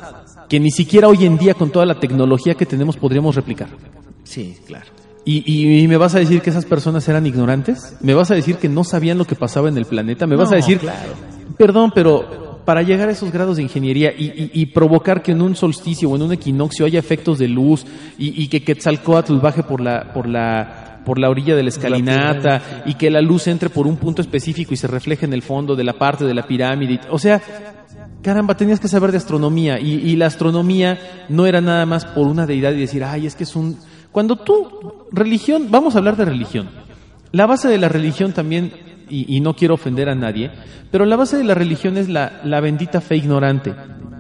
[0.48, 3.68] que ni siquiera hoy en día con toda la tecnología que tenemos podríamos replicar.
[4.24, 4.86] Sí, claro.
[5.24, 7.96] ¿Y, y, y me vas a decir que esas personas eran ignorantes?
[8.00, 10.26] ¿Me vas a decir que no sabían lo que pasaba en el planeta?
[10.26, 11.12] ¿Me vas a decir, claro.
[11.56, 15.42] perdón, pero para llegar a esos grados de ingeniería y, y- y provocar que en
[15.42, 17.84] un solsticio o en un equinoccio haya efectos de luz
[18.18, 22.82] y, y que Quetzalcoatl baje por la, por la, por la orilla de la escalinata
[22.86, 25.74] y que la luz entre por un punto específico y se refleje en el fondo
[25.74, 27.00] de la parte de la pirámide.
[27.10, 27.40] O sea,
[28.22, 30.98] caramba, tenías que saber de astronomía y, y la astronomía
[31.28, 33.76] no era nada más por una deidad y decir, ay, es que es un...
[34.12, 34.68] Cuando tú,
[35.10, 36.68] religión, vamos a hablar de religión.
[37.32, 38.72] La base de la religión también,
[39.08, 40.50] y, y no quiero ofender a nadie,
[40.90, 43.72] pero la base de la religión es la, la bendita fe ignorante.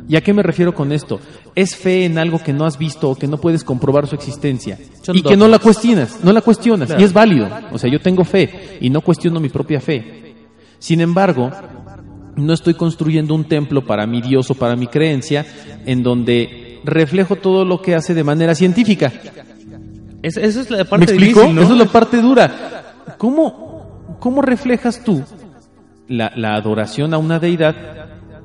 [0.08, 1.20] ¿Y a qué me refiero con esto?
[1.54, 4.76] Es fe en algo que no has visto o que no puedes comprobar su existencia.
[5.12, 6.88] Y que no la cuestionas, no la cuestionas.
[6.88, 7.00] Claro.
[7.00, 7.48] Y es válido.
[7.70, 10.34] O sea, yo tengo fe y no cuestiono mi propia fe.
[10.78, 11.50] Sin embargo,
[12.34, 15.46] no estoy construyendo un templo para mi Dios o para mi creencia
[15.86, 19.12] en donde reflejo todo lo que hace de manera científica.
[20.20, 21.40] Es- esa es la ¿Me parte explico?
[21.40, 21.62] difícil, ¿no?
[21.62, 22.82] Esa es la parte dura.
[23.18, 23.61] ¿Cómo,
[24.22, 25.22] cómo reflejas tú
[26.06, 27.74] la, adoración a una deidad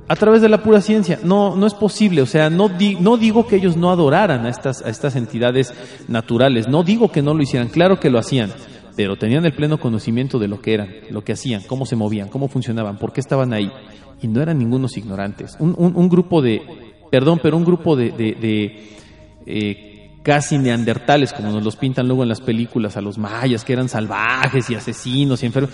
[0.07, 1.19] a través de la pura ciencia?
[1.23, 2.21] No, no es posible.
[2.23, 5.73] O sea, no, no digo que ellos no adoraran a estas, a estas entidades
[6.07, 6.67] naturales.
[6.67, 7.67] No digo que no lo hicieran.
[7.67, 8.51] Claro que lo hacían.
[8.95, 12.29] Pero tenían el pleno conocimiento de lo que eran, lo que hacían, cómo se movían,
[12.29, 13.71] cómo funcionaban, por qué estaban ahí.
[14.23, 15.55] Y no eran ningunos ignorantes.
[15.59, 16.63] Un, un- un grupo de,
[17.11, 18.11] perdón, pero un grupo de,
[19.45, 19.86] eh,
[20.27, 23.87] casi neandertales, como nos los pintan luego en las películas, a los mayas, que eran
[23.87, 25.71] salvajes y asesinos y enfermos.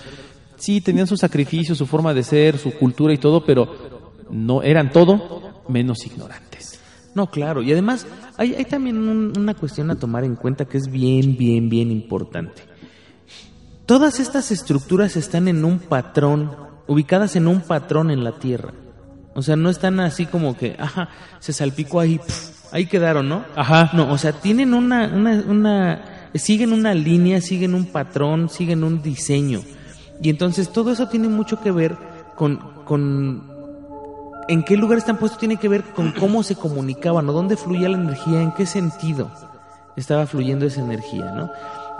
[0.56, 4.92] Sí, tenían su sacrificio, su forma de ser, su cultura y todo, pero no eran
[4.92, 6.78] todo menos ignorantes.
[7.16, 7.62] No, claro.
[7.62, 11.68] Y además hay, también un- una cuestión a tomar en cuenta que es bien, bien,
[11.68, 12.62] bien importante.
[13.86, 16.52] Todas estas estructuras están en un patrón,
[16.86, 18.72] ubicadas en un patrón en la Tierra.
[19.34, 21.08] O sea, no están así como que, ajá,
[21.40, 22.20] se salpicó ahí,
[22.74, 23.44] ahí quedaron, ¿no?
[23.54, 23.90] Ajá.
[23.92, 29.00] No, o sea, tienen una, una, una, siguen una línea, siguen un patrón, siguen un
[29.00, 29.62] diseño.
[30.20, 31.96] Y entonces todo eso tiene mucho que ver
[32.34, 33.44] con, con
[34.48, 37.88] en qué lugar están puestos, tiene que ver con cómo se comunicaban o dónde fluía
[37.88, 39.30] la energía, en qué sentido
[39.94, 41.50] estaba fluyendo esa energía, ¿no?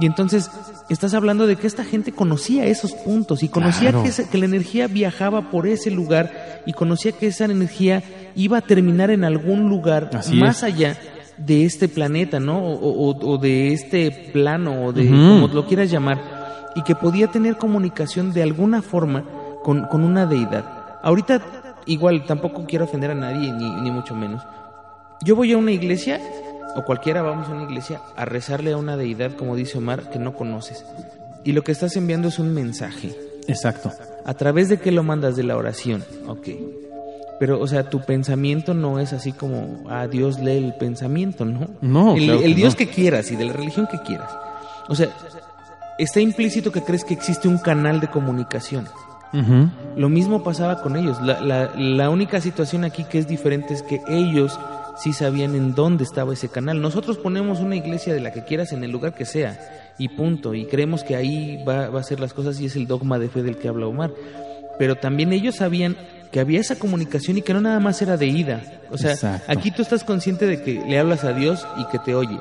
[0.00, 0.50] Y entonces
[0.88, 4.02] estás hablando de que esta gente conocía esos puntos y conocía Claro.
[4.02, 8.02] que, esa- que la energía viajaba por ese lugar y conocía que esa energía
[8.34, 10.62] iba a terminar en algún lugar Así más es.
[10.64, 10.98] allá
[11.36, 12.58] de este planeta, ¿no?
[12.58, 12.74] O,
[13.10, 15.14] o- o de este plano, o de Ujú.
[15.16, 16.20] como lo quieras llamar,
[16.74, 19.24] y que podía tener comunicación de alguna forma
[19.62, 20.64] con, con una deidad.
[21.02, 21.40] Ahorita,
[21.86, 24.42] igual, tampoco quiero ofender a nadie, ni, ni mucho menos.
[25.22, 26.20] Yo voy a una iglesia,
[26.76, 30.18] o cualquiera vamos a una iglesia, a rezarle a una deidad, como dice Omar, que
[30.18, 30.84] no conoces.
[31.44, 33.14] Y lo que estás enviando es un mensaje.
[33.46, 33.92] Exacto.
[34.24, 35.36] ¿A través de qué lo mandas?
[35.36, 36.04] De la oración.
[36.26, 36.48] Ok.
[37.38, 41.66] Pero, o sea, tu pensamiento no es así como, ah, Dios lee el pensamiento, ¿no?
[41.82, 42.78] No, El, claro que el Dios no.
[42.78, 44.30] que quieras y de la religión que quieras.
[44.88, 45.08] O sea,
[45.98, 48.86] está implícito que crees que existe un canal de comunicación.
[49.96, 51.20] Lo mismo pasaba con ellos.
[51.20, 54.56] La, la- la única situación aquí que es diferente es que ellos
[54.96, 56.80] sí sabían en dónde estaba ese canal.
[56.80, 59.58] Nosotros ponemos una iglesia de la que quieras en el lugar que sea
[59.98, 60.54] y punto.
[60.54, 63.28] Y creemos que ahí va, va a ser las cosas y es el dogma de
[63.28, 64.12] fe del que habla Omar.
[64.78, 65.96] Pero también ellos sabían
[66.32, 68.62] que había esa comunicación y que no nada más era de ida.
[68.90, 69.44] O sea, Exacto.
[69.50, 72.40] aquí tú estás consciente de que le hablas a Dios y que te oye.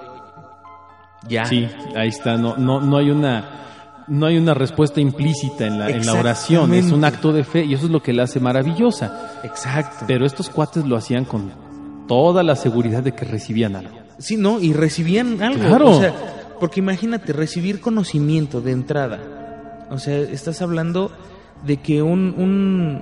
[1.28, 1.46] Ya.
[1.46, 2.38] Sí, ahí está.
[2.38, 3.60] No, no, no hay una.
[4.06, 7.64] No hay una respuesta implícita en la, en la oración, es un acto de fe
[7.64, 9.40] y eso es lo que la hace maravillosa.
[9.44, 10.04] Exacto.
[10.08, 11.54] Pero estos cuates lo hacían con
[12.08, 13.98] toda la seguridad de que recibían algo.
[14.20, 15.66] Sí, no, y recibían algo.
[15.68, 15.92] Claro.
[15.92, 16.14] O sea,
[16.60, 19.86] porque imagínate, recibir conocimiento de entrada.
[19.90, 21.12] O sea, estás hablando
[21.66, 23.02] de que un, un,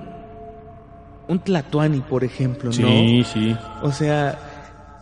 [1.28, 3.24] un tlatoani, por ejemplo, ¿no?
[3.24, 3.56] sí.
[3.82, 4.38] O sea,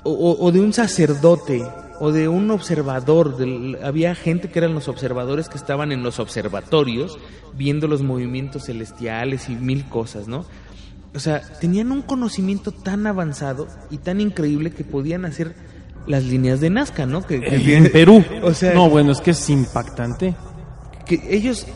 [0.05, 1.63] o, o- o de un sacerdote,
[2.01, 3.37] o de un observador.
[3.37, 7.19] del- había gente que eran los observadores que estaban en los observatorios
[7.55, 10.45] viendo los movimientos celestiales y mil cosas, ¿no?
[11.15, 15.55] O sea, tenían un conocimiento tan avanzado y tan increíble que podían hacer
[16.07, 17.23] las líneas de Nazca, ¿no?
[17.27, 18.25] Que, que- En Perú.
[18.43, 20.35] O sea, no, bueno, es que es impactante.
[21.07, 21.67] que ellos,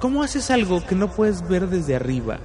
[0.00, 2.38] ¿cómo haces algo que no puedes ver desde arriba?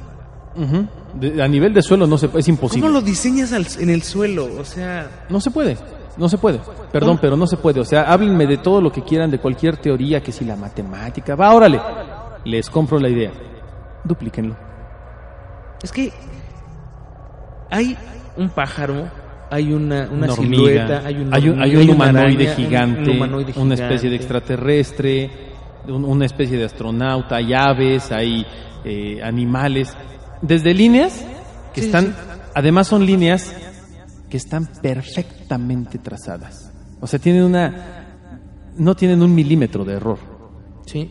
[0.56, 0.88] Ujú.
[1.20, 2.82] De- a nivel de suelo no se es imposible.
[2.88, 4.48] ¿Cómo lo diseñas al- en el suelo?
[4.60, 5.78] O sea, No se puede,
[6.18, 6.60] no se puede.
[6.92, 7.22] Perdón, ¿Cómo?
[7.22, 7.80] pero no se puede.
[7.80, 11.36] O sea, háblenme de todo lo que quieran, de cualquier teoría, que si la matemática.
[11.36, 11.82] Va, órale.
[12.46, 13.32] Les compro la idea.
[14.04, 14.56] Duplíquenlo.
[15.86, 16.12] Es que
[17.70, 17.96] hay
[18.38, 19.10] un pájaro,
[19.50, 23.12] hay una, una, silueta, hay un, hay un, hay hay un humanoide, araña, gigante,
[23.58, 25.30] una especie de extraterrestre,
[25.88, 28.46] un- una especie de astronauta, hay aves, hay
[28.84, 29.96] eh, animales.
[30.42, 31.26] Desde líneas
[31.74, 32.14] que Sí, están, sí.
[32.56, 33.54] además son líneas
[34.30, 36.72] que están perfectamente trazadas.
[37.00, 38.06] O sea, tienen una,
[38.78, 40.18] no tienen un milímetro de error.
[40.86, 41.10] Sí.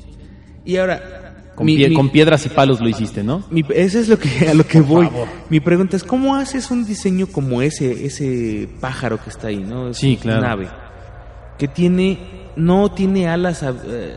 [0.65, 1.24] Y ahora,
[1.55, 3.45] Con, mi- pie- mi- con piedras y palos lo hiciste, ¿no?
[3.51, 5.09] mi- eso es lo que, a lo que voy.
[5.51, 9.89] Mi pregunta es, ¿cómo haces un diseño como ese, ese pájaro que está ahí, no?
[9.91, 10.47] Es Sí, claro.
[10.49, 10.69] ave
[11.59, 12.19] que tiene,
[12.57, 14.17] no tiene alas eh,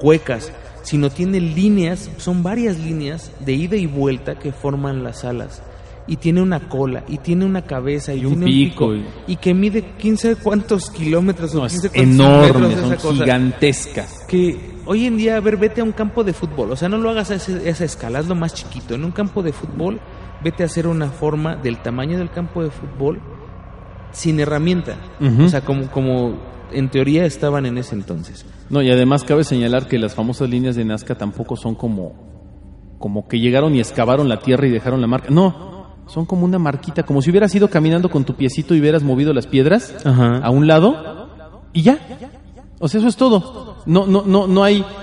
[0.00, 0.50] huecas,
[0.82, 5.62] sino tiene líneas, son varias líneas de ida y vuelta que forman las alas.
[6.06, 9.10] Y tiene una cola, y tiene una cabeza, y, Y un tiene pico, un pico,
[9.28, 9.36] y...
[9.36, 14.24] que mide 15 cuántos kilómetros o No, 15 es cuántos enorme, son esa cosa gigantescas.
[14.26, 16.98] que hoy en día, a ver, vete a un campo de fútbol, o sea, no
[16.98, 18.94] lo hagas a ese- esa escala, hazlo más chiquito.
[18.94, 20.00] En un campo de fútbol,
[20.42, 23.20] vete a hacer una forma del tamaño del campo de fútbol
[24.12, 24.96] sin herramienta.
[25.44, 26.34] O sea, como, como
[26.72, 28.44] en teoría estaban en ese entonces.
[28.70, 32.12] No, y además cabe señalar que las famosas líneas de Nazca tampoco son como,
[32.98, 35.28] como que llegaron y excavaron la tierra y dejaron la marca.
[35.30, 39.02] No, son como una marquita, como si hubieras ido caminando con tu piecito y hubieras
[39.02, 40.38] movido las piedras Ajá.
[40.38, 41.28] a un lado
[41.72, 41.98] y ya.
[42.78, 43.71] O sea, eso es todo.
[43.86, 44.84] No, no, no, no hay.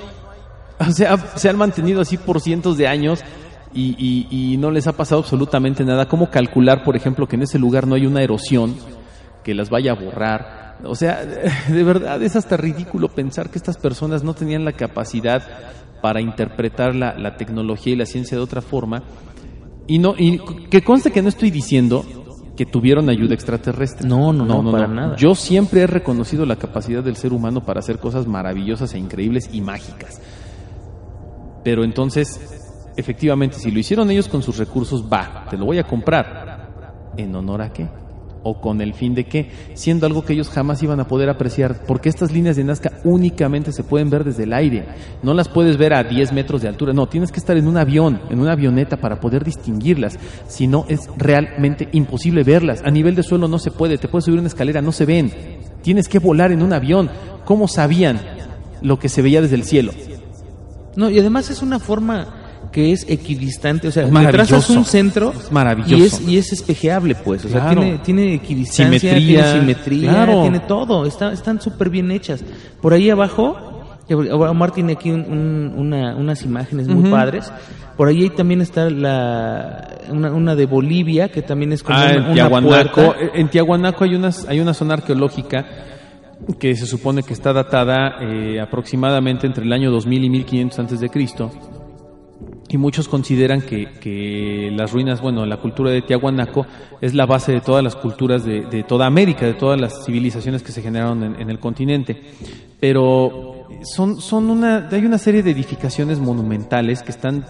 [0.82, 3.20] O sea, se han mantenido así por cientos de años
[3.74, 6.08] y, y- no les ha pasado absolutamente nada.
[6.08, 8.76] ¿Cómo calcular, por ejemplo, que en ese lugar no hay una erosión
[9.44, 10.78] que las vaya a borrar?
[10.86, 11.26] O sea,
[11.68, 15.44] de verdad es hasta ridículo pensar que estas personas no tenían la capacidad
[16.02, 19.04] para interpretar la, la tecnología y la ciencia de otra forma.
[19.86, 20.40] Y no, y
[20.70, 22.06] que conste que no estoy diciendo
[22.60, 24.06] que tuvieron ayuda extraterrestre.
[24.06, 25.16] No, no, no, para nada.
[25.16, 29.50] Yo siempre he reconocido la capacidad del ser humano para hacer cosas maravillosas e increíbles
[29.54, 30.22] y mágicas.
[31.64, 35.86] Pero entonces, efectivamente, si lo hicieron ellos con sus recursos, va, te lo voy a
[35.86, 37.14] comprar.
[37.16, 37.88] ¿En honor a qué?
[38.42, 39.52] ¿O con el fin de qué?
[39.74, 43.74] Siendo algo que ellos jamás iban a poder apreciar, porque estas líneas de Nazca únicamente
[43.74, 44.86] se pueden ver desde el aire.
[45.24, 47.78] No las puedes ver a 10 metros de altura, no, tienes que estar en un
[47.78, 50.18] avión, en una avioneta para poder distinguirlas.
[50.48, 52.82] Si no, es realmente imposible verlas.
[52.86, 55.32] A nivel de suelo no se puede, te puedes subir una escalera, no se ven.
[55.82, 57.10] Tienes que volar en un avión.
[57.44, 58.22] ¿Cómo sabían
[58.82, 59.92] lo que se veía desde el cielo?
[60.96, 62.39] No, y además es una forma
[62.72, 65.96] que es equidistante, o sea, trazas un centro Es maravilloso.
[65.98, 70.42] y es, y es espejeable, pues, o sea, tiene, tiene equidistancia, Simetría, tiene simetría, claro.
[70.44, 72.44] tiene todo, está, están súper bien hechas.
[72.82, 73.58] Por ahí abajo,
[74.12, 77.52] Omar tiene aquí un- un- una- unas imágenes muy padres,
[77.98, 82.34] por ahí también está la, una, una de Bolivia, que también es como Ah, una,
[82.34, 83.16] Tiahuanaco.
[83.34, 85.66] En Tiahuanaco hay, unas, hay una zona arqueológica
[86.60, 91.00] que se supone que está datada eh, aproximadamente entre el año 2000 y 1500 antes
[91.00, 91.52] de Cristo.
[92.72, 96.68] Y muchos consideran que, que las ruinas, bueno, la cultura de Tiahuanaco
[97.02, 100.62] es la base de todas las culturas de, de toda América, de todas las civilizaciones
[100.62, 102.22] que se generaron en, en el continente.
[102.80, 107.44] Pero son, son una, hay una serie de edificaciones monumentales que están,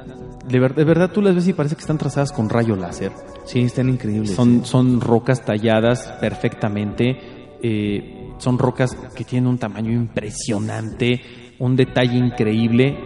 [0.48, 3.12] de, ver- de verdad tú las ves y parece que están trazadas con rayo láser.
[3.46, 4.32] Sí, están increíbles.
[4.32, 7.18] Son, son rocas talladas perfectamente,
[7.62, 11.22] eh, son rocas que tienen un tamaño impresionante,
[11.60, 12.98] un detalle increíble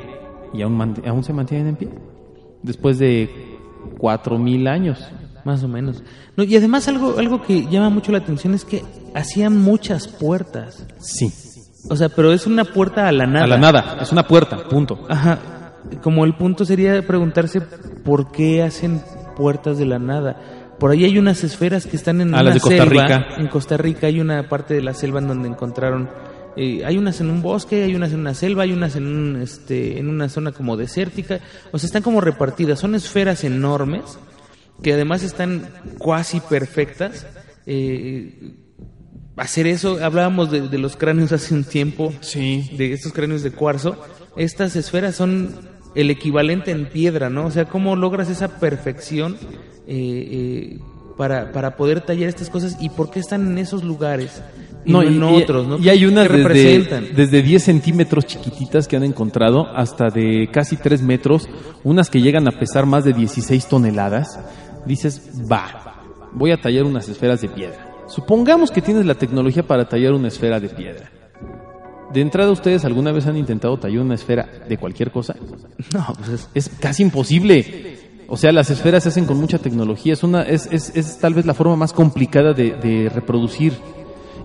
[0.53, 1.89] y aún, aún se mantienen en pie.
[2.61, 3.29] Después de
[3.97, 4.99] cuatro mil años.
[5.45, 6.01] Más o menos.
[6.37, 10.85] No, y además algo, algo que llama mucho la atención es que hacían muchas puertas.
[10.99, 11.29] Sí.
[11.89, 13.43] O sea, pero es una puerta a la nada.
[13.43, 14.99] A la nada, es una puerta, punto.
[15.09, 15.39] Ajá.
[16.01, 19.01] Como el punto sería preguntarse por qué hacen
[19.35, 20.39] puertas de la nada.
[20.79, 23.03] Por ahí hay unas esferas que están en Ah, una las de Costa selva.
[23.03, 23.25] Rica.
[23.37, 26.09] En Costa Rica hay una parte de la selva en donde encontraron.
[26.55, 29.41] Eh, hay unas en un bosque, hay unas en una selva, hay unas en, un,
[29.41, 31.39] este, en una zona como desértica.
[31.71, 32.79] O sea, están como repartidas.
[32.79, 34.03] Son esferas enormes
[34.81, 37.25] que además están cuasi perfectas.
[37.65, 38.55] Eh,
[39.37, 42.69] hacer eso, hablábamos de, de los cráneos hace un tiempo Sí.
[42.77, 43.97] de estos cráneos de cuarzo,
[44.35, 45.55] estas esferas son
[45.95, 47.45] el equivalente en piedra, ¿no?
[47.45, 49.37] O sea, ¿cómo logras esa perfección
[49.87, 50.79] eh, eh,
[51.17, 54.41] para, para poder tallar estas cosas y por qué están en esos lugares
[54.85, 55.77] y no, en otros, ¿no?
[55.79, 57.05] y hay unas ¿Qué desde, representan?
[57.15, 61.47] desde 10 centímetros chiquititas que han encontrado hasta de casi 3 metros,
[61.83, 64.39] unas que llegan a pesar más de 16 toneladas.
[64.85, 67.89] Dices, va, voy a tallar unas esferas de piedra.
[68.07, 71.09] Supongamos que tienes la tecnología para tallar una esfera de piedra.
[72.13, 75.35] De entrada, ¿ustedes alguna vez han intentado tallar una esfera de cualquier cosa?
[75.93, 77.97] No, pues es- Es casi imposible.
[78.27, 80.13] O sea, las esferas se hacen con mucha tecnología.
[80.13, 83.73] Es, una, es, es, es tal vez la forma más complicada de, de reproducir.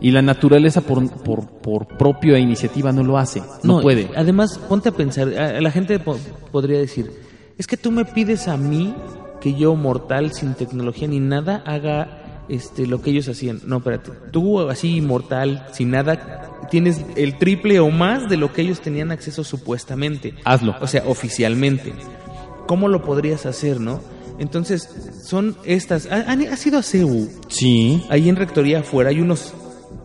[0.01, 3.43] Y la naturaleza por, por, por propia iniciativa no lo hace.
[3.63, 4.09] No, puede.
[4.17, 6.19] Además, ponte a pensar, a- la gente po-
[6.53, 7.11] podría decir,
[7.59, 8.95] es que tú me pides a mí
[9.41, 13.61] que yo, mortal, sin tecnología ni nada, haga este, lo que ellos hacían.
[13.67, 18.63] No, espérate, tú así, mortal, sin nada, tienes el triple o más de lo que
[18.63, 20.35] ellos tenían acceso supuestamente.
[20.45, 20.77] Hazlo.
[20.81, 21.93] O sea, oficialmente.
[22.67, 24.01] ¿Cómo lo podrías hacer, no?
[24.39, 24.89] Entonces,
[25.25, 26.07] son estas...
[26.11, 27.29] ¿Ha, ido a CEU?
[27.49, 28.05] Sí.
[28.11, 29.53] Ahí en Rectoría afuera hay unos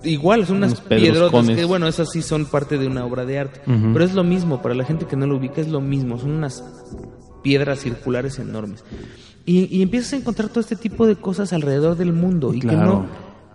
[0.04, 3.62] igual, son unas piedrotas que bueno, esas sí son parte de una obra de arte,
[3.94, 6.32] pero es lo mismo para la gente que no lo ubica, es lo mismo, son
[6.32, 6.63] unas
[7.42, 8.84] piedras circulares enormes.
[9.46, 12.68] Y, y empiezas a encontrar todo este tipo de cosas alrededor del mundo y que
[12.86, 13.06] no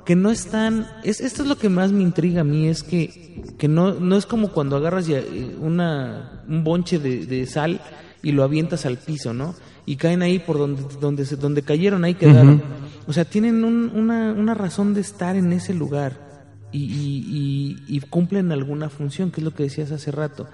[0.05, 3.43] que no están es esto es lo que más me intriga a mí es que
[3.59, 7.81] que no no es como cuando agarras ya, eh, una un bonche de, de sal
[8.23, 9.55] y lo avientas al piso, ¿no?
[9.87, 12.63] Y caen ahí por donde donde donde cayeron ahí quedaron.
[13.07, 16.28] O sea, tienen un- una, una razón de estar en ese lugar
[16.73, 20.47] y, y- y- y cumplen alguna función, que es lo que decías hace rato.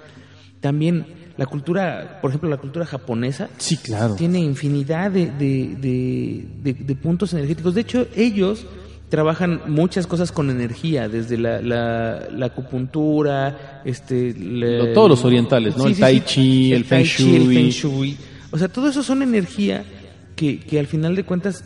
[0.61, 1.05] También
[1.37, 4.15] la cultura, por ejemplo, la cultura japonesa Sí, claro.
[4.15, 7.75] tiene infinidad de, de- de- puntos energéticos.
[7.75, 8.65] De hecho, ellos
[9.11, 15.77] trabajan muchas cosas con energía, desde la, la, la acupuntura, este, la- todos los orientales,
[15.77, 15.87] ¿no?
[15.87, 17.55] El tai chi, el feng tai chi, el shui.
[17.55, 18.17] feng shui.
[18.51, 19.85] O sea, todo eso son energía
[20.37, 21.65] que, que al final de cuentas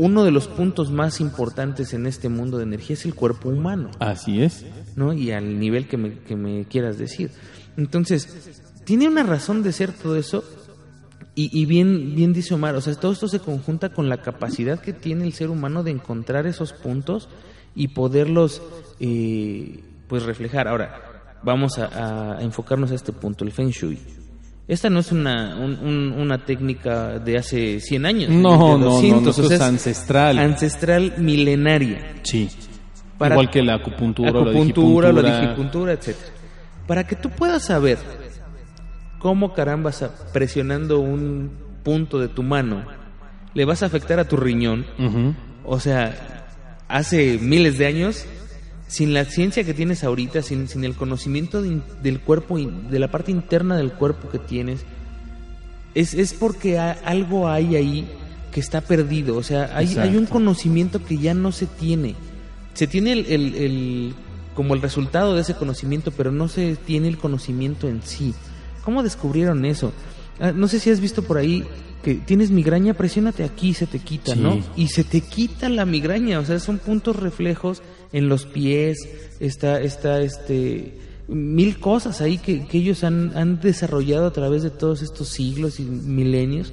[0.00, 3.90] uno de los puntos más importantes en este mundo de energía es el cuerpo humano.
[3.98, 4.64] Así es.
[4.96, 5.12] ¿no?
[5.12, 7.30] Y al nivel que me, que me quieras decir.
[7.76, 10.42] Entonces, tiene una razón de ser todo eso.
[11.34, 14.80] Y, y bien, bien dice Omar, o sea, todo esto se conjunta con la capacidad
[14.80, 17.28] que tiene el ser humano de encontrar esos puntos
[17.74, 18.62] y poderlos
[19.00, 20.66] eh, pues reflejar.
[20.66, 23.98] Ahora, vamos a, a enfocarnos a este punto, el Feng Shui.
[24.70, 28.30] Esta no es una, un- un- una técnica de hace 100 años.
[28.30, 30.38] No, de no, no, 200, no, esto o sea, es ancestral.
[30.38, 32.48] Ancestral milenaria Sí.
[33.18, 35.92] Para- Igual que la acupuntura, acupuntura, la digipuntura.
[35.92, 36.32] etcétera.
[36.86, 37.98] Para que tú puedas saber
[39.18, 40.02] cómo carambas
[40.32, 41.50] presionando un
[41.82, 42.84] punto de tu mano
[43.54, 44.86] le vas a afectar a tu riñón,
[45.64, 46.46] o sea,
[46.88, 48.24] hace miles de años,
[48.90, 53.08] sin la ciencia que tienes ahorita, sin, sin el conocimiento de- del cuerpo, de la
[53.08, 54.80] parte interna del cuerpo que tienes,
[55.94, 58.08] es, es porque ha- algo hay ahí
[58.52, 59.36] que está perdido.
[59.36, 62.16] O sea, hay, hay un conocimiento que ya no se tiene.
[62.74, 64.14] Se tiene el, el- el-
[64.54, 68.34] como el resultado de ese conocimiento, pero no se tiene el conocimiento en sí.
[68.84, 69.92] ¿Cómo descubrieron eso?
[70.40, 71.64] Ah, no sé si has visto por ahí
[72.02, 74.40] que tienes migraña, presiónate aquí y se te quita, Sí.
[74.40, 74.58] ¿no?
[74.74, 77.82] Y se te quita la migraña, o sea, son puntos reflejos
[78.12, 78.98] en los pies,
[79.40, 80.98] está, está este
[81.28, 85.78] mil cosas ahí que, que ellos han, han desarrollado a través de todos estos siglos
[85.78, 86.72] y milenios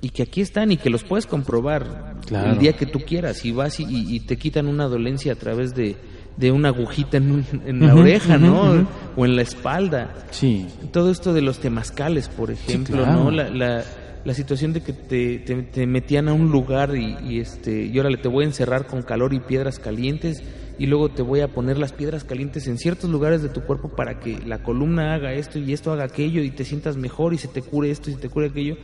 [0.00, 2.52] y que aquí están y que los puedes comprobar Claro.
[2.52, 5.74] el día que tú quieras y vas y, y- te quitan una dolencia a través
[5.76, 5.94] de,
[6.36, 8.86] de una agujita en, un- en la oreja, ¿no?
[9.16, 10.66] O en la espalda Sí.
[10.92, 13.24] todo esto de los temazcales, por ejemplo, claro.
[13.24, 13.30] ¿no?
[13.30, 13.84] La, la,
[14.24, 17.96] la situación de que te, te- te metían a un lugar y, y, este y
[17.98, 20.42] órale te voy a encerrar con calor y piedras calientes
[20.78, 23.88] y luego te voy a poner las piedras calientes en ciertos lugares de tu cuerpo
[23.88, 27.38] para que la columna haga esto y esto haga aquello y te sientas mejor y
[27.38, 28.76] se te cure esto y se te cure aquello.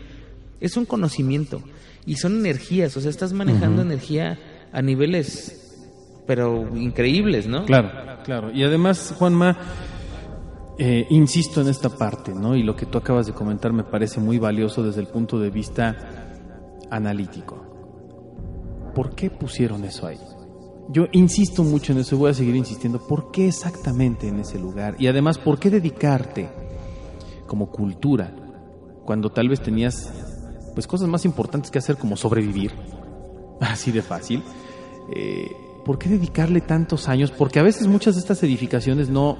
[0.60, 1.62] Es un conocimiento
[2.06, 4.38] y son energías, o sea, estás manejando energía
[4.72, 5.58] a niveles
[6.26, 7.64] pero increíbles, ¿no?
[7.64, 7.90] Claro,
[8.24, 8.50] claro.
[8.52, 9.56] Y además, Juanma,
[10.78, 12.56] eh, insisto en esta parte, ¿no?
[12.56, 15.50] Y lo que tú acabas de comentar me parece muy valioso desde el punto de
[15.50, 15.96] vista
[16.90, 17.72] analítico.
[18.94, 20.18] ¿Por qué pusieron eso ahí?
[20.88, 22.98] Yo insisto mucho en eso voy a seguir insistiendo.
[22.98, 24.96] ¿Por qué exactamente en ese lugar?
[24.98, 26.50] Y además, ¿por qué dedicarte
[27.46, 28.34] como cultura
[29.04, 30.12] cuando tal vez tenías
[30.74, 32.72] pues cosas más importantes que hacer como sobrevivir?
[33.60, 34.42] Así de fácil.
[35.14, 35.50] Eh,
[35.84, 37.30] ¿Por qué dedicarle tantos años?
[37.30, 39.38] Porque a veces muchas de estas edificaciones no,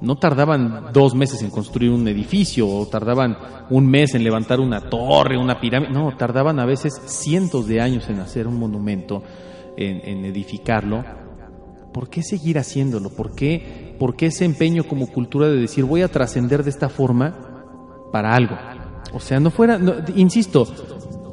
[0.00, 3.36] no tardaban dos meses en construir un edificio o tardaban
[3.70, 5.92] un mes en levantar una torre, una pirámide.
[5.92, 9.22] No, tardaban a veces cientos de años en hacer un monumento,
[9.76, 11.04] en, en edificarlo.
[11.92, 13.10] ¿Por qué seguir haciéndolo?
[13.10, 16.88] ¿Por qué, ¿Por qué ese empeño como cultura de decir voy a trascender de esta
[16.88, 18.56] forma para algo?
[19.12, 20.66] O sea, no fuera, no, insisto,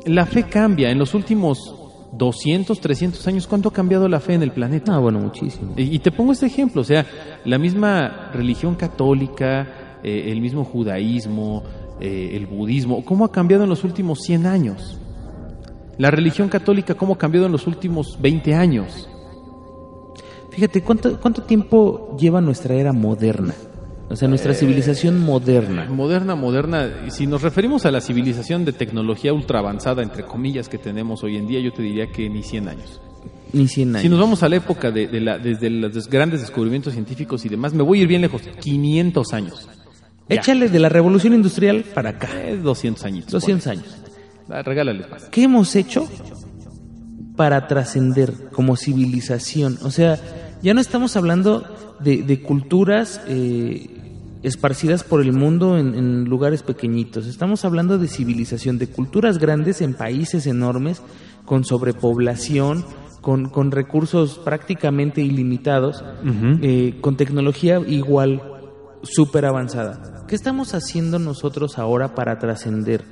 [0.05, 1.75] la fe cambia en los últimos
[2.13, 3.47] 200, 300 años.
[3.47, 4.95] ¿Cuánto ha cambiado la fe en el planeta?
[4.95, 5.73] Ah, bueno, muchísimo.
[5.75, 7.05] Y, y te pongo este ejemplo, o sea,
[7.43, 11.63] la misma religión católica, eh, el mismo judaísmo,
[11.99, 14.99] eh, el budismo, ¿cómo ha cambiado en los últimos 100 años?
[15.97, 19.07] La religión católica, ¿cómo ha cambiado en los últimos 20 años?
[20.51, 23.53] Fíjate, ¿cuánto, ¿cuánto tiempo lleva nuestra era moderna?
[24.09, 25.85] O sea, nuestra civilización moderna.
[25.85, 30.77] Moderna, moderna, si nos referimos a la civilización de tecnología ultra avanzada, entre comillas, que
[30.77, 33.01] tenemos hoy en día, yo te diría que ni 100 años.
[33.53, 34.01] Ni 100 años.
[34.03, 37.43] Si nos vamos a la época de, de la, desde los des- grandes descubrimientos científicos
[37.45, 39.67] y demás, me voy a ir bien lejos, 500 años.
[40.29, 40.35] Ya.
[40.35, 42.29] Échale de la revolución industrial para acá.
[42.35, 43.31] Eh, 200 añitos.
[43.31, 43.79] 200 ponle.
[43.79, 44.02] años.
[44.47, 45.25] Regálales más.
[45.25, 46.07] ¿Qué hemos hecho
[47.35, 49.77] para trascender como civilización?
[49.83, 50.19] O sea,
[50.61, 51.63] ya no estamos hablando
[51.99, 53.89] de, de culturas eh,
[54.43, 57.27] esparcidas por el mundo en, en lugares pequeñitos.
[57.27, 61.01] Estamos hablando de civilización, de culturas grandes en países enormes,
[61.45, 62.85] con sobrepoblación,
[63.21, 66.03] con, con recursos prácticamente ilimitados,
[66.61, 68.41] eh, con tecnología igual,
[69.01, 70.25] súper avanzada.
[70.27, 73.05] ¿Qué estamos haciendo nosotros ahora para trascender,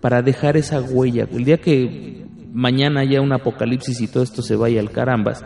[0.00, 1.26] para dejar esa huella?
[1.32, 5.44] El día que mañana haya un apocalipsis y todo esto se vaya al carambas,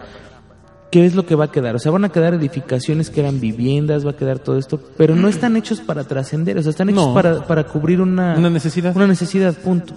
[0.91, 1.75] ¿qué es lo que va a quedar?
[1.75, 5.15] O sea, van a quedar edificaciones que eran viviendas, va a quedar todo esto, pero
[5.17, 7.15] no están hechos para trascender, o sea, están hechos No.
[7.15, 8.95] para, para cubrir una, Una necesidad.
[8.97, 9.95] Una necesidad, punto.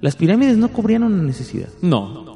[0.00, 1.68] Las pirámides no cubrían una necesidad.
[1.80, 2.32] No.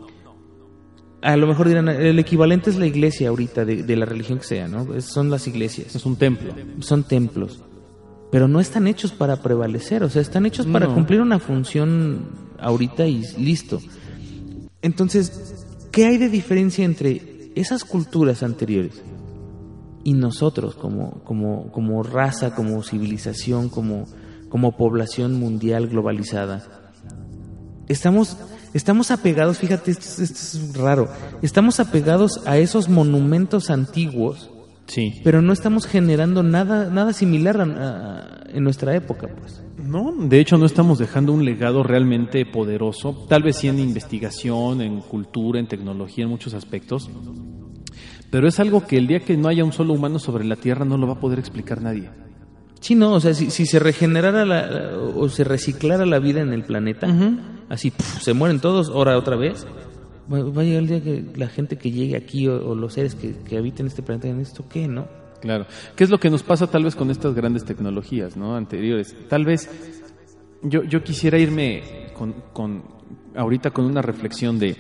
[1.22, 4.44] A lo mejor dirán, el equivalente es la iglesia ahorita, de, de la religión que
[4.44, 4.86] sea, ¿no?
[5.00, 6.52] Son las iglesias Es un templo.
[6.78, 7.60] son templos,
[8.30, 13.06] pero no están hechos para prevalecer, o sea, están hechos para cumplir una función ahorita
[13.06, 13.80] y listo.
[14.82, 19.02] Entonces, ¿qué hay de diferencia entre esas culturas anteriores
[20.04, 24.04] y nosotros como, como, como raza, como civilización, como,
[24.48, 26.64] como población mundial globalizada?
[27.88, 28.36] Estamos,
[28.74, 31.08] estamos apegados, fíjate, esto, es- esto es raro,
[31.42, 34.50] estamos apegados a esos monumentos antiguos
[34.86, 35.20] Sí.
[35.24, 40.40] pero no estamos generando nada nada similar a- a- en nuestra época pues No, de
[40.40, 45.58] hecho no estamos dejando un legado realmente poderoso, tal vez sí en investigación, en cultura,
[45.60, 47.10] en tecnología, en muchos aspectos,
[48.30, 50.84] pero es algo que el día que no haya un solo humano sobre la Tierra
[50.84, 52.08] no lo va a poder explicar nadie.
[52.80, 56.52] sí no o sea si, si se regenerara la, o se reciclara la vida en
[56.52, 57.06] el planeta
[57.68, 59.66] así puf, se mueren todos ahora otra vez
[60.32, 63.32] va, a llegar el día que la gente que llegue aquí o, los seres que,
[63.32, 65.06] que este planeta digan esto qué no
[65.40, 65.66] Claro.
[65.94, 68.56] ¿Qué es lo que nos pasa tal vez con estas grandes tecnologías, ¿no?
[68.56, 69.14] Anteriores.
[69.28, 69.70] Tal vez
[70.62, 71.82] yo, yo quisiera irme
[72.14, 72.82] con, con
[73.34, 74.76] ahorita con una reflexión de,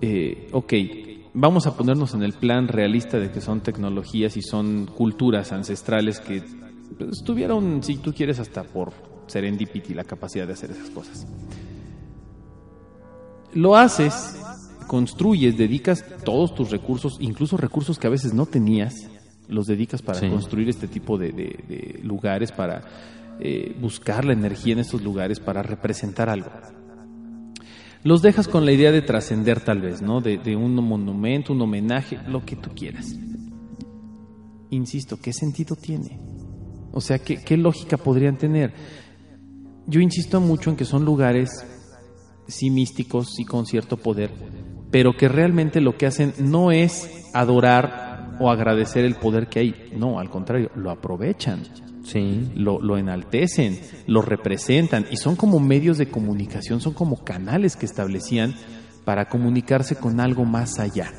[0.00, 0.72] eh, ok,
[1.34, 6.20] vamos a ponernos en el plan realista de que son tecnologías y son culturas ancestrales
[6.20, 6.42] que
[6.98, 8.92] pues, tuvieron, si tú quieres, hasta por
[9.26, 11.26] serendipity la capacidad de hacer esas cosas.
[13.54, 14.36] Lo haces,
[14.86, 19.08] construyes, dedicas todos tus recursos, incluso recursos que a veces no tenías,
[19.48, 20.28] los dedicas para Sí.
[20.28, 22.82] construir este tipo de, de- de lugares, para
[23.40, 26.50] eh, buscar la energía en estos lugares, para representar algo.
[28.04, 30.20] Los dejas con la idea de trascender tal vez, ¿no?
[30.20, 33.14] De, de un monumento, un homenaje, lo que tú quieras.
[34.70, 36.20] Insisto, ¿qué sentido tiene?
[36.92, 38.72] O sea, ¿qué, qué lógica podrían tener?
[39.86, 41.64] Yo insisto mucho en que son lugares,
[42.46, 44.30] sí místicos, sí con cierto poder,
[44.90, 49.74] pero que realmente lo que hacen no es adorar o agradecer el poder que hay,
[49.96, 51.62] no, al contrario, lo aprovechan
[52.04, 52.52] Sí.
[52.54, 57.86] lo, lo enaltecen, lo representan y son como medios de comunicación, son como canales que
[57.86, 58.54] establecían
[59.06, 61.10] para comunicarse con algo más allá.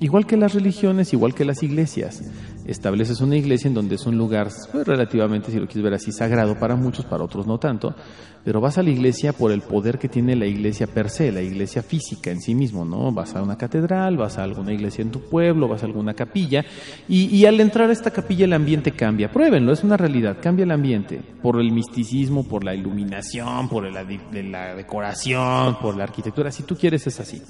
[0.00, 2.22] Igual que las religiones, igual que las iglesias.
[2.66, 6.12] Estableces una iglesia en donde es un lugar pues, relativamente, si lo quieres ver así,
[6.12, 7.94] sagrado para muchos, para otros no tanto,
[8.42, 11.42] pero vas a la iglesia por el poder que tiene la iglesia per se, la
[11.42, 13.12] iglesia física en sí mismo, ¿no?
[13.12, 16.64] Vas a una catedral, vas a alguna iglesia en tu pueblo, vas a alguna capilla,
[17.08, 19.30] y, al entrar a esta capilla el ambiente cambia.
[19.30, 24.04] Pruébenlo, es una realidad, cambia el ambiente por el misticismo, por la iluminación, por la,
[24.04, 27.42] la decoración, por la arquitectura, si tú quieres es así.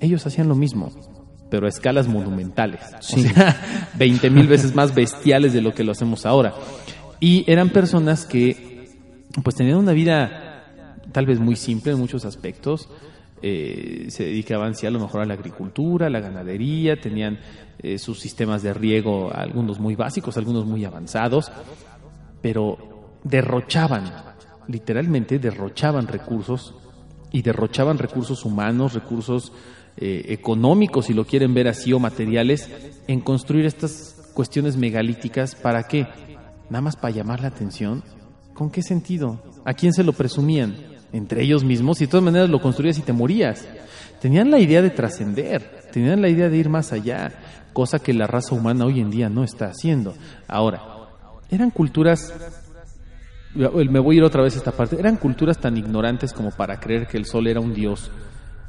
[0.00, 0.90] Ellos hacían lo mismo,
[1.50, 2.80] pero a escalas monumentales.
[2.98, 6.54] O sea, 20 mil veces más bestiales de lo que lo hacemos ahora.
[7.20, 8.88] Y eran personas que
[9.42, 10.64] pues tenían una vida
[11.12, 12.88] tal vez muy simple en muchos aspectos.
[13.42, 17.38] Eh, se dedicaban sí a lo mejor a la agricultura, a la ganadería, tenían
[17.78, 21.52] eh, sus sistemas de riego, algunos muy básicos, algunos muy avanzados,
[22.40, 24.10] pero derrochaban,
[24.68, 26.74] literalmente derrochaban recursos
[27.32, 29.52] y derrochaban recursos humanos, recursos
[29.96, 32.68] eh, económicos, si lo quieren ver así, o materiales,
[33.06, 35.54] en construir estas cuestiones megalíticas.
[35.54, 36.06] ¿Para qué?
[36.68, 38.02] Nada más para llamar la atención.
[38.54, 39.40] ¿Con qué sentido?
[39.64, 40.76] ¿A quién se lo presumían?
[41.12, 43.66] Entre ellos mismos, y de todas maneras lo construías y te morías.
[44.20, 47.32] Tenían la idea de trascender, tenían la idea de ir más allá,
[47.72, 50.14] cosa que la raza humana hoy en día no está haciendo.
[50.48, 50.82] Ahora,
[51.50, 52.32] eran culturas
[53.54, 54.98] me voy a ir otra vez a esta parte.
[54.98, 58.10] Eran culturas tan ignorantes como para creer que el sol era un dios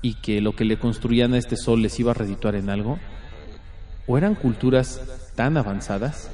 [0.05, 2.99] y que lo que le construían a este sol les iba a redituar en algo.
[4.05, 5.01] O eran culturas
[5.35, 6.29] tan avanzadas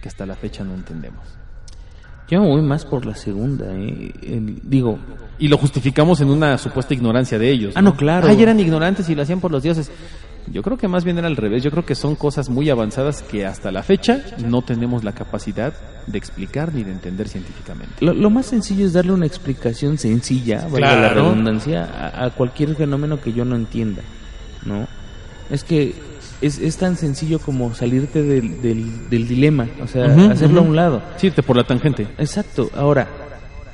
[0.00, 1.22] que hasta la fecha no entendemos.
[2.30, 4.10] Yo me voy más por la segunda, ¿eh?
[4.22, 4.98] El- digo,
[5.38, 7.74] Y lo justificamos en una supuesta ignorancia de ellos.
[7.76, 8.28] Ah, no, claro.
[8.28, 9.90] Ay, eran ignorantes y lo hacían por los dioses.
[10.52, 11.62] Yo creo que más bien era al revés.
[11.62, 15.72] Yo creo que son cosas muy avanzadas que hasta la fecha no tenemos la capacidad
[16.06, 17.94] de explicar ni de entender científicamente.
[18.00, 21.14] lo, lo más sencillo es darle una explicación sencilla, valga la Claro.
[21.30, 24.02] redundancia, a, a cualquier fenómeno que yo no entienda,
[24.66, 24.86] ¿no?
[25.50, 25.94] Es que
[26.42, 30.66] es, es tan sencillo como salirte del, del, del dilema, o sea, Ujú, hacerlo ujú.
[30.66, 31.02] a un lado.
[31.16, 32.06] Sí, irte por la tangente.
[32.18, 32.70] Exacto.
[32.76, 33.08] Ahora,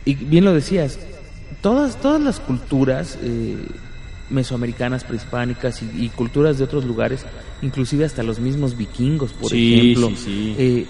[0.04, 1.00] y bien lo decías,
[1.62, 3.56] todas, todas las culturas eh,
[4.30, 7.24] mesoamericanas, prehispánicas y, y culturas de otros lugares,
[7.62, 10.54] inclusive hasta los mismos vikingos, por Sí, ejemplo, sí, sí.
[10.58, 10.86] eh,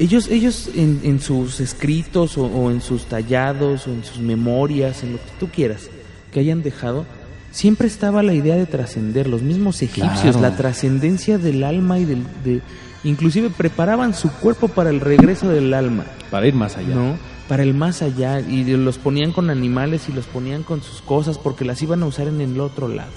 [0.00, 5.02] ellos, ellos en, en sus escritos o, o en sus tallados o en sus memorias,
[5.02, 5.90] en lo que tú quieras,
[6.32, 7.04] que hayan dejado,
[7.50, 9.26] siempre estaba la idea de trascender.
[9.28, 10.40] Los mismos egipcios, Claro.
[10.40, 12.22] la trascendencia del alma y del...
[12.44, 12.60] De,
[13.04, 16.04] inclusive preparaban su cuerpo para el regreso del alma.
[16.30, 16.94] Para ir más allá.
[16.94, 17.16] ¿no?
[17.48, 21.38] Para el más allá y los ponían con animales y los ponían con sus cosas
[21.38, 23.10] porque las iban a usar en el otro lado.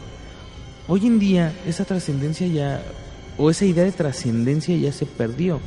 [0.87, 2.81] Hoy en día esa trascendencia ya
[3.37, 5.59] o esa idea de trascendencia ya se perdió.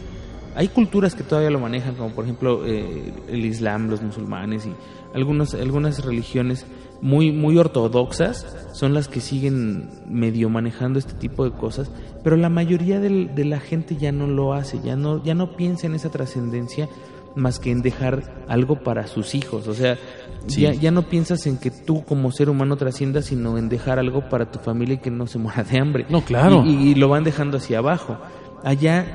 [0.57, 4.73] Hay culturas que todavía lo manejan, como por ejemplo eh, el Islam, los musulmanes y
[5.13, 6.65] algunos, algunas religiones
[7.03, 11.91] muy, muy ortodoxas son las que siguen medio manejando este tipo de cosas,
[12.23, 15.87] pero la mayoría de la gente ya no lo hace, ya no, ya no piensa
[15.87, 16.89] en esa trascendencia
[17.37, 19.67] más que en dejar algo para sus hijos.
[19.69, 19.97] O sea,
[20.47, 20.61] Sí.
[20.63, 24.29] ya, ya no piensas en que tú como ser humano trasciendas, sino en dejar algo
[24.29, 26.07] para tu familia y que no se muera de hambre.
[26.11, 26.63] No, claro.
[26.67, 28.19] Y, y- y lo van dejando hacia abajo.
[28.63, 29.07] Allá,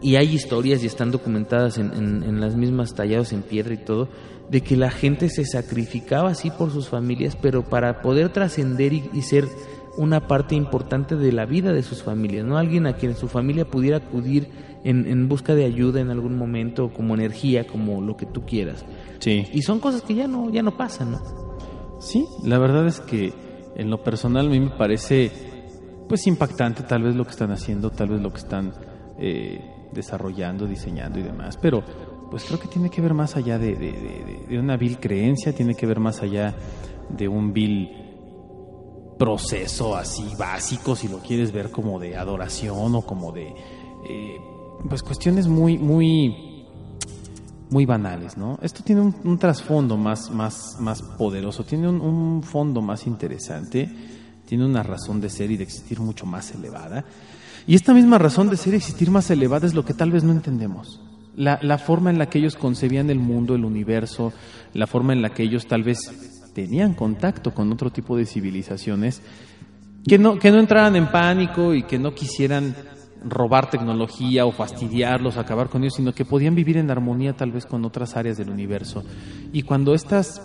[0.00, 3.84] y hay historias y están documentadas en, en- en las mismas tallados en piedra y
[3.84, 4.08] todo,
[4.50, 9.08] de que la gente se sacrificaba así por sus familias, pero para poder trascender y,
[9.14, 9.46] y ser
[9.96, 12.58] una parte importante de la vida de sus familias, ¿no?
[12.58, 14.48] Alguien a quien su familia pudiera acudir
[14.84, 18.84] en, en busca de ayuda en algún momento, como energía, como lo que tú quieras.
[19.20, 19.46] Sí.
[19.52, 21.20] Y son cosas que ya no, ya no pasan, ¿no?
[22.00, 23.32] Sí, la verdad es que
[23.76, 25.30] en lo personal a mí me parece
[26.08, 28.72] pues impactante tal vez lo que están haciendo, tal vez lo que están
[29.18, 29.60] eh,
[29.94, 31.82] desarrollando, diseñando y demás, pero
[32.30, 35.54] pues creo que tiene que ver más allá de, de- de- de una vil creencia,
[35.54, 36.54] tiene que ver más allá
[37.08, 37.90] de un vil
[39.18, 43.54] proceso así básico, si lo quieres ver como de adoración o como de,
[44.08, 44.36] eh,
[44.88, 46.34] pues cuestiones muy, muy,
[47.70, 48.58] muy banales, ¿no?
[48.62, 53.90] Esto tiene un, trasfondo más, más, más poderoso, tiene un, un fondo más interesante,
[54.46, 57.04] tiene una razón de ser y de existir mucho más elevada.
[57.66, 60.24] Y esta misma razón de ser y existir más elevada es lo que tal vez
[60.24, 61.00] no entendemos.
[61.36, 64.32] La, la, forma en la que ellos concebían el mundo, el universo,
[64.74, 65.98] la forma en la que ellos tal vez
[66.52, 69.22] tenían contacto con otro tipo de civilizaciones,
[70.06, 72.74] que no, que no entraran en pánico y que no quisieran
[73.24, 77.66] robar tecnología o fastidiarlos, acabar con ellos, sino que podían vivir en armonía tal vez
[77.66, 79.02] con otras áreas del universo.
[79.52, 80.40] Y cuando estas,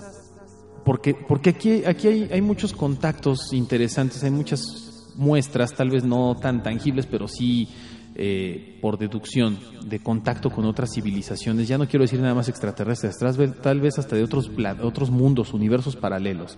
[0.83, 6.35] porque, porque aquí, aquí hay, hay muchos contactos interesantes, hay muchas muestras, tal vez no
[6.35, 7.67] tan tangibles, pero sí
[8.15, 13.15] eh, por deducción de contacto con otras civilizaciones, ya no quiero decir nada más extraterrestres,
[13.61, 14.51] tal vez hasta de otros,
[14.81, 16.57] otros mundos, universos paralelos,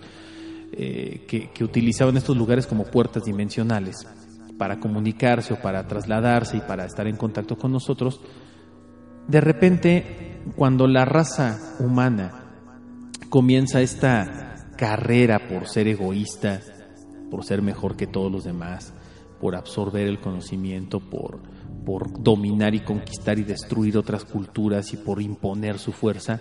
[0.72, 4.06] eh, que, que utilizaban estos lugares como puertas dimensionales
[4.60, 8.20] para comunicarse o para trasladarse y para estar en contacto con nosotros,
[9.26, 12.44] de repente, cuando la raza humana
[13.30, 16.60] comienza esta carrera por ser egoísta,
[17.30, 18.92] por ser mejor que todos los demás,
[19.40, 21.40] por absorber el conocimiento, por,
[21.86, 26.38] por dominar y conquistar y destruir otras culturas y por imponer su fuerza,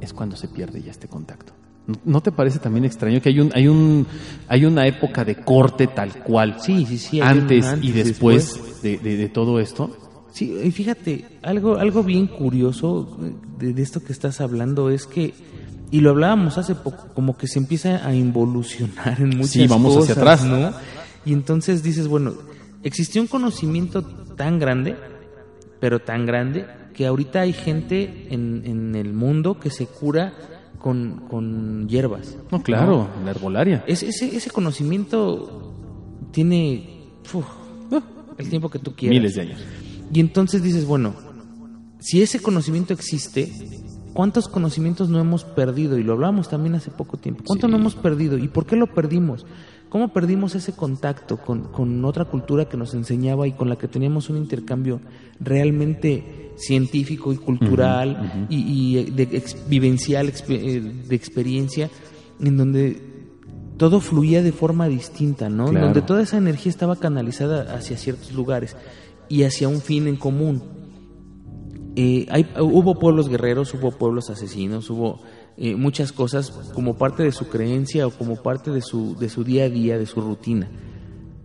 [0.00, 1.59] es cuando se pierde ya este contacto.
[2.04, 4.06] ¿No te parece también extraño que hay un hay un
[4.48, 6.56] hay una época de corte tal cual?
[6.60, 7.20] Sí, sí, sí.
[7.20, 8.82] Antes, antes, y después, después.
[8.82, 9.96] De, de, de, todo esto.
[10.32, 13.18] Sí, y fíjate, algo algo bien curioso
[13.58, 15.34] de, de, esto que estás hablando es que
[15.90, 19.94] y lo hablábamos hace poco, como que se empieza a involucionar en muchas sí, vamos
[19.94, 20.72] cosas, hacia atrás, ¿no?
[21.24, 22.34] Y entonces dices, bueno,
[22.82, 24.96] existió un conocimiento tan grande,
[25.80, 30.32] pero tan grande, que ahorita hay gente en, en el mundo que se cura
[30.78, 32.36] con, con hierbas.
[32.50, 33.24] No, claro, ¿no?
[33.24, 33.84] la herbolaria.
[33.86, 35.74] Es, ese, ese conocimiento
[36.32, 37.46] tiene uf,
[38.38, 39.18] el tiempo que tú quieras.
[39.18, 39.60] Miles de años.
[40.12, 41.14] Y entonces dices, bueno,
[42.00, 43.52] si ese conocimiento existe,
[44.12, 45.98] ¿cuántos conocimientos no hemos perdido?
[45.98, 47.44] Y lo hablamos también hace poco tiempo.
[47.46, 47.70] ¿Cuánto sí.
[47.70, 48.38] no hemos perdido?
[48.38, 49.46] ¿Y por qué lo perdimos?
[49.90, 53.88] ¿Cómo perdimos ese contacto con, con, otra cultura que nos enseñaba y con la que
[53.88, 55.00] teníamos un intercambio
[55.40, 58.46] realmente científico y cultural uh -huh, uh -huh.
[58.48, 61.90] Y, y, de ex, vivencial, de experiencia,
[62.38, 63.10] en donde
[63.78, 65.66] todo fluía de forma distinta, ¿no?
[65.66, 65.86] Claro.
[65.86, 68.76] Donde toda esa energía estaba canalizada hacia ciertos lugares
[69.28, 70.62] y hacia un fin en común.
[71.96, 75.20] Eh, hay, hubo pueblos guerreros, hubo pueblos asesinos, hubo
[75.56, 79.44] eh, muchas cosas como parte de su creencia o como parte de su, de su
[79.44, 80.68] día a día, de su rutina.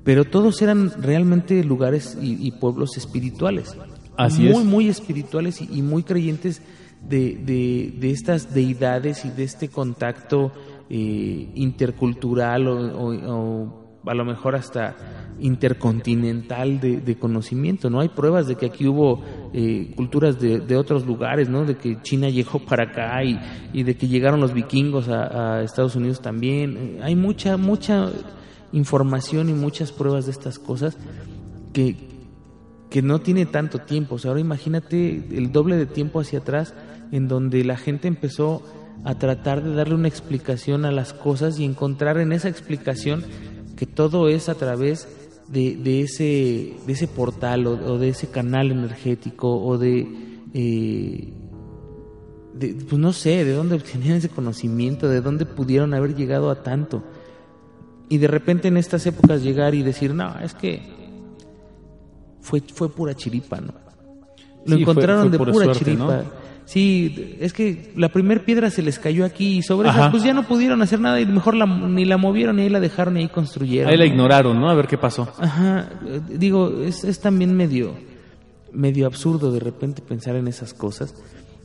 [0.04, 3.76] Pero todos eran realmente lugares y, y pueblos espirituales.
[4.18, 4.66] Así muy, es.
[4.66, 6.62] muy espirituales y, y muy creyentes
[7.02, 10.52] de, de, de, estas deidades y de este contacto
[10.90, 14.96] eh, intercultural o, o, o, a lo mejor hasta
[15.40, 18.00] intercontinental de, conocimiento, ¿no?
[18.00, 19.22] Hay pruebas de que aquí hubo
[19.54, 21.66] eh, culturas de, otros lugares, ¿no?
[21.66, 23.40] De que China llegó para acá y,
[23.74, 27.00] y de que llegaron los vikingos a, a, Estados Unidos también.
[27.02, 28.12] Hay mucha, mucha
[28.72, 30.98] información y muchas pruebas de estas cosas
[31.74, 31.96] que,
[32.90, 34.16] que no tiene tanto tiempo.
[34.16, 36.74] O sea, ahora imagínate el doble de tiempo hacia atrás
[37.12, 38.64] en donde la gente empezó
[39.04, 43.24] a tratar de darle una explicación a las cosas y encontrar en esa explicación
[43.76, 45.08] que todo es a través
[45.48, 50.08] de, de, ese, de ese portal o, o, de ese canal energético o de,
[50.54, 51.34] eh,
[52.54, 56.64] de, pues no sé, de dónde obtenían ese conocimiento, de dónde pudieron haber llegado a
[56.64, 57.04] tanto.
[58.10, 60.82] Y de repente en estas épocas llegar y decir, no, es que
[62.42, 63.74] fue, fue pura chiripa, ¿no?
[64.66, 66.18] Lo sí, encontraron fue, fue de pura suerte, chiripa.
[66.18, 66.45] ¿no?
[66.66, 70.34] Sí, es que la primera piedra se les cayó aquí y sobre esa pues ya
[70.34, 73.22] no pudieron hacer nada y mejor la, ni la movieron ni ahí la dejaron ni
[73.22, 73.92] ahí construyeron.
[73.92, 74.70] Ahí la ignoraron, ¿no?
[74.70, 75.32] A ver qué pasó.
[75.40, 75.90] Ajá,
[76.28, 77.94] digo, es, es también medio,
[78.74, 81.14] medio absurdo de repente pensar en esas cosas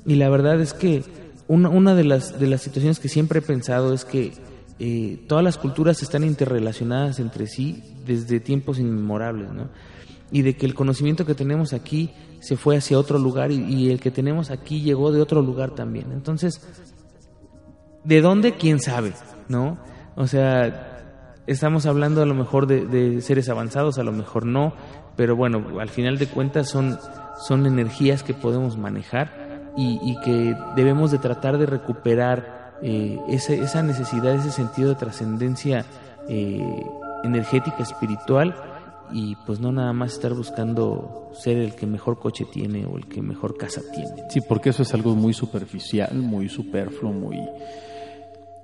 [0.05, 1.03] y la verdad es que
[1.49, 4.33] una, una de, las, de las situaciones que siempre he pensado es que
[4.79, 9.69] eh, todas las culturas están interrelacionadas entre sí desde tiempos inmemorables, ¿no?
[10.33, 14.01] Y de que el conocimiento que tenemos aquí se fue hacia otro lugar y, el
[14.01, 16.11] que tenemos aquí llegó de otro lugar también.
[16.13, 16.61] Entonces,
[18.03, 18.53] ¿de dónde?
[18.53, 19.13] ¿Quién sabe?
[19.49, 19.79] ¿No?
[20.17, 24.73] O sea, estamos hablando a lo mejor de, seres avanzados, a lo mejor no,
[25.17, 26.99] pero bueno, al final de cuentas son,
[27.47, 34.35] son energías que podemos manejar y, que debemos de tratar de recuperar eh, esa necesidad,
[34.35, 35.85] ese sentido de trascendencia
[36.29, 36.85] eh,
[37.23, 38.55] energética, espiritual,
[39.13, 43.07] y pues no nada más estar buscando ser el que mejor coche tiene o el
[43.07, 44.25] que mejor casa tiene.
[44.31, 47.39] Sí, porque eso es algo muy superficial, muy superfluo, muy,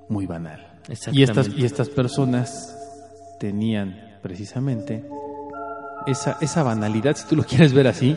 [0.09, 0.67] muy banal.
[1.11, 2.75] Y estas, y estas personas
[3.39, 5.03] tenían precisamente
[6.05, 8.15] esa, esa banalidad, si tú lo quieres ver así,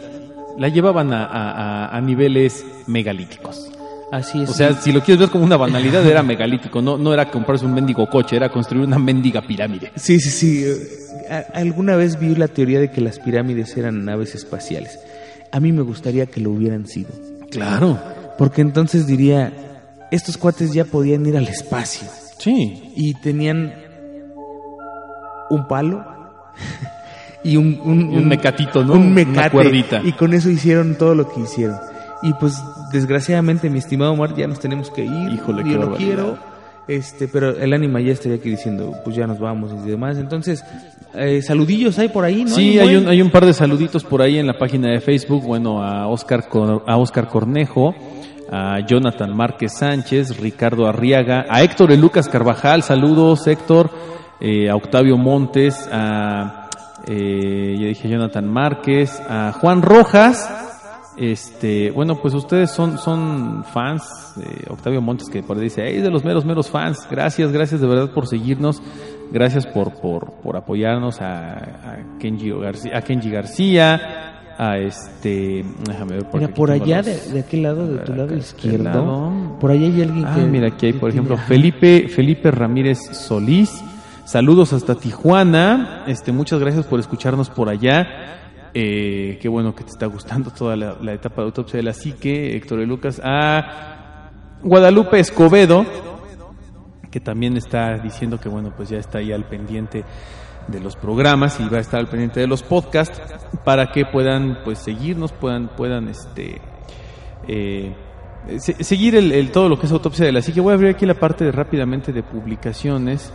[0.57, 3.71] la llevaban a, a- a niveles megalíticos.
[4.13, 4.51] Así es.
[4.51, 7.65] O sea, si lo quieres ver como una banalidad, era megalítico, no, no era comprarse
[7.65, 9.93] un mendigo coche, era construir una mendiga pirámide.
[9.97, 10.65] Sí, sí, sí.
[10.65, 14.99] eh, Alguna vez vi la teoría de que las pirámides eran naves espaciales.
[15.53, 17.11] A mí me gustaría que lo hubieran sido.
[17.51, 17.99] Claro.
[18.37, 19.53] Porque entonces diría,
[20.11, 22.09] estos cuates ya podían ir al espacio.
[22.39, 22.93] Sí.
[22.97, 23.73] Y tenían
[25.51, 26.05] un palo
[27.45, 28.95] y un, un, Y un mecatito, ¿no?
[28.95, 29.51] Un Una mecate.
[29.51, 30.01] cuerdita.
[30.05, 31.77] Y con eso hicieron todo lo que hicieron.
[32.23, 32.63] Y pues
[32.93, 35.33] desgraciadamente, mi estimado Omar, ya nos tenemos que ir.
[35.33, 36.39] Híjole, yo no quiero.
[36.87, 40.19] Este, pero el ánima ya estaría aquí diciendo, pues ya nos vamos y demás.
[40.19, 40.65] Entonces,
[41.15, 42.51] eh, saludillos hay por ahí, ¿no?
[42.51, 45.45] Sí, hay un, hay un par de saluditos por ahí en la página de Facebook.
[45.45, 46.49] Bueno, a Oscar,
[46.87, 47.95] a Oscar Cornejo,
[48.51, 53.91] a Jonathan Márquez Sánchez, Ricardo Arriaga, a Héctor el Lucas Carvajal, saludos Héctor,
[54.41, 56.69] eh, a Octavio Montes, a,
[57.07, 60.70] eh, ya dije Jonathan Márquez, a Juan Rojas.
[61.21, 66.01] Este, bueno, pues ustedes son, son fans de Octavio Montes que por ahí dice, hey,
[66.01, 67.07] de los meros, meros fans.
[67.11, 68.83] Gracias, gracias de verdad por seguirnos.
[69.31, 74.01] Gracias por, por, por apoyarnos a, a Kenji García, a Kenji García,
[74.59, 78.13] a este, déjame ver Mira, aquí por allá, los- de, de aquel lado, de tu
[78.15, 79.57] lado izquierdo, este lado.
[79.61, 80.41] por ahí hay alguien Ah, que...
[80.47, 81.37] mira, aquí hay, por ejemplo.
[81.37, 83.85] Felipe, Felipe Ramírez Solís.
[84.25, 86.05] Saludos hasta Tijuana.
[86.07, 88.07] Este, muchas gracias por escucharnos por allá.
[88.73, 92.57] Eh, qué bueno que te está gustando toda la, etapa de autopsia de la psique,
[92.57, 93.21] Héctor de Lucas.
[93.25, 94.31] A
[94.63, 95.85] Guadalupe Escobedo,
[97.11, 100.05] que también está diciendo que bueno, pues ya está ahí al pendiente
[100.69, 103.21] de los programas y va a estar al pendiente de los podcasts
[103.65, 106.61] para que puedan pues seguirnos, puedan, puedan este
[107.49, 107.93] eh,
[108.59, 110.61] se- seguir el, el- todo lo que es autopsia de la psique.
[110.61, 113.33] Voy a abrir aquí la parte de, rápidamente de publicaciones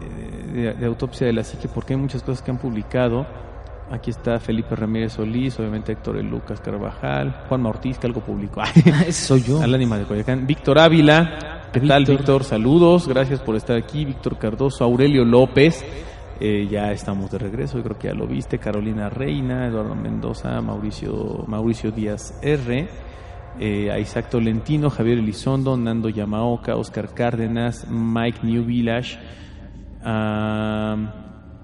[0.00, 3.26] eh, de, de autopsia de la psique porque hay muchas cosas que han publicado.
[3.90, 8.62] Aquí está Felipe Ramírez Solís, obviamente Héctor El Lucas Carvajal, Juan Ortiz, que algo publicó.
[8.62, 9.62] Ese soy yo.
[9.62, 10.46] Al ánima de Coyacán.
[10.46, 11.68] Víctor Ávila.
[11.72, 12.16] ¿Qué tal, Víctor.
[12.16, 12.44] Víctor?
[12.44, 13.06] Saludos.
[13.06, 14.04] Gracias por estar aquí.
[14.04, 14.84] Víctor Cardoso.
[14.84, 15.84] Aurelio López.
[16.40, 17.76] Eh, ya estamos de regreso.
[17.76, 18.58] Yo creo que ya lo viste.
[18.58, 19.66] Carolina Reina.
[19.66, 20.60] Eduardo Mendoza.
[20.60, 22.88] Mauricio, Mauricio Díaz R.
[23.60, 24.88] eh, a Isaac Tolentino.
[24.88, 25.76] Javier Elizondo.
[25.76, 26.74] Nando Yamaoka.
[26.76, 27.86] Oscar Cárdenas.
[27.90, 29.18] Mike New Village.
[30.02, 31.20] a,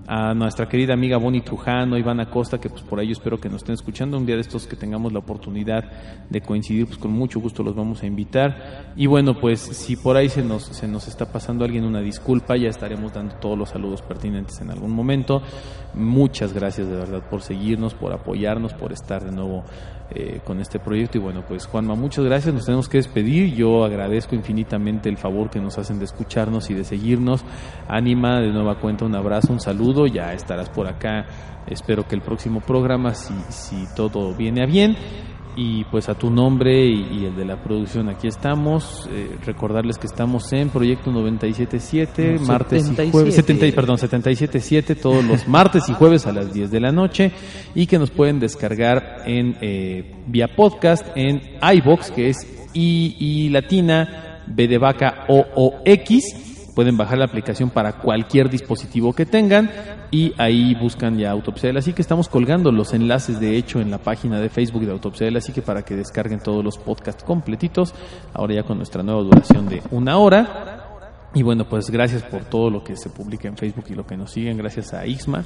[0.06, 3.58] a nuestra querida amiga Bonnie Trujano, Iván Acosta, que pues por ahí espero que nos
[3.62, 4.16] estén escuchando.
[4.16, 5.84] Un día de estos que tengamos la oportunidad
[6.28, 8.92] de coincidir, pues con mucho gusto los vamos a invitar.
[8.96, 12.56] Y bueno, pues si por ahí se nos, se nos está pasando alguien una disculpa,
[12.56, 15.42] ya estaremos dando todos los saludos pertinentes en algún momento.
[15.94, 19.64] Muchas gracias de verdad por seguirnos, por apoyarnos, por estar de nuevo
[20.12, 21.18] eh, con este proyecto.
[21.18, 22.54] Y bueno, pues Juanma, muchas gracias.
[22.54, 23.54] Nos tenemos que despedir.
[23.54, 27.44] Yo agradezco infinitamente el favor que nos hacen de escucharnos y de seguirnos.
[27.88, 30.06] Ánima, de nueva cuenta, un abrazo, un saludo.
[30.06, 31.26] Ya estarás por acá.
[31.66, 34.96] Espero que el próximo programa, si, si todo viene a bien.
[35.56, 39.08] Y pues a tu nombre y, y el de la producción, aquí estamos.
[39.12, 43.10] Eh, recordarles que estamos en Proyecto 977, No, martes y 77.
[43.12, 46.92] jueves, 70, y- perdón, 77.7 todos los martes y jueves a las 10 de la
[46.92, 47.32] noche
[47.74, 52.38] y que nos pueden descargar en eh, vía podcast en iBox que es
[52.72, 56.59] I, I latina B de vaca O O X.
[56.80, 59.70] Pueden bajar la aplicación para cualquier dispositivo que tengan
[60.10, 61.80] y ahí buscan ya Autopsia de la.
[61.80, 65.42] Estamos colgando los enlaces, de hecho, en la página de Facebook de Autopsia de la
[65.42, 67.92] Psique para que descarguen todos los podcasts completitos.
[68.32, 71.18] Ahora ya con nuestra nueva duración de una hora.
[71.34, 74.16] Y bueno, pues gracias por todo lo que se publica en Facebook y lo que
[74.16, 74.56] nos siguen.
[74.56, 75.44] Gracias a Isma,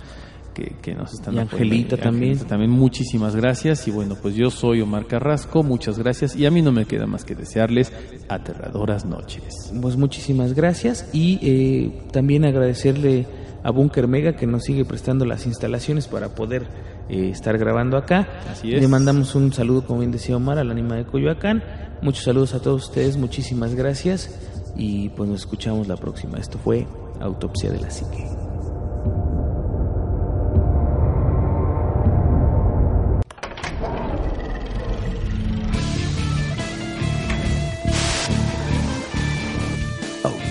[0.54, 1.38] que, que nos están Y.
[1.38, 2.38] Angelita también.
[2.38, 3.86] también muchísimas gracias.
[3.86, 6.36] Y bueno, pues yo soy Omar Carrasco, muchas gracias.
[6.36, 7.92] Y a mí no me queda más que desearles
[8.28, 9.72] aterradoras noches.
[9.82, 13.26] Pues muchísimas gracias y eh, también agradecerle
[13.62, 16.66] a Bunker Mega que nos sigue prestando las instalaciones para poder
[17.08, 18.28] eh, estar grabando acá.
[18.50, 18.80] Así es.
[18.80, 21.62] Le mandamos un saludo, como bien decía Omar, al Anima de Coyoacán.
[22.02, 24.38] Muchos saludos a todos ustedes, muchísimas gracias
[24.76, 26.38] y pues nos escuchamos la próxima.
[26.38, 26.86] Esto fue
[27.20, 28.43] Autopsia de la Psique.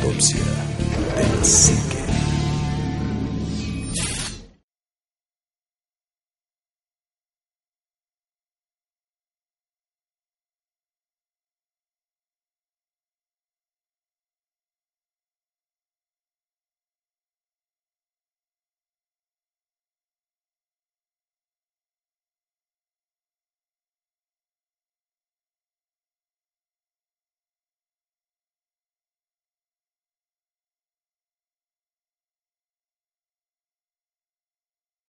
[0.04, 0.38] Autopsia
[1.16, 2.03] de la psique.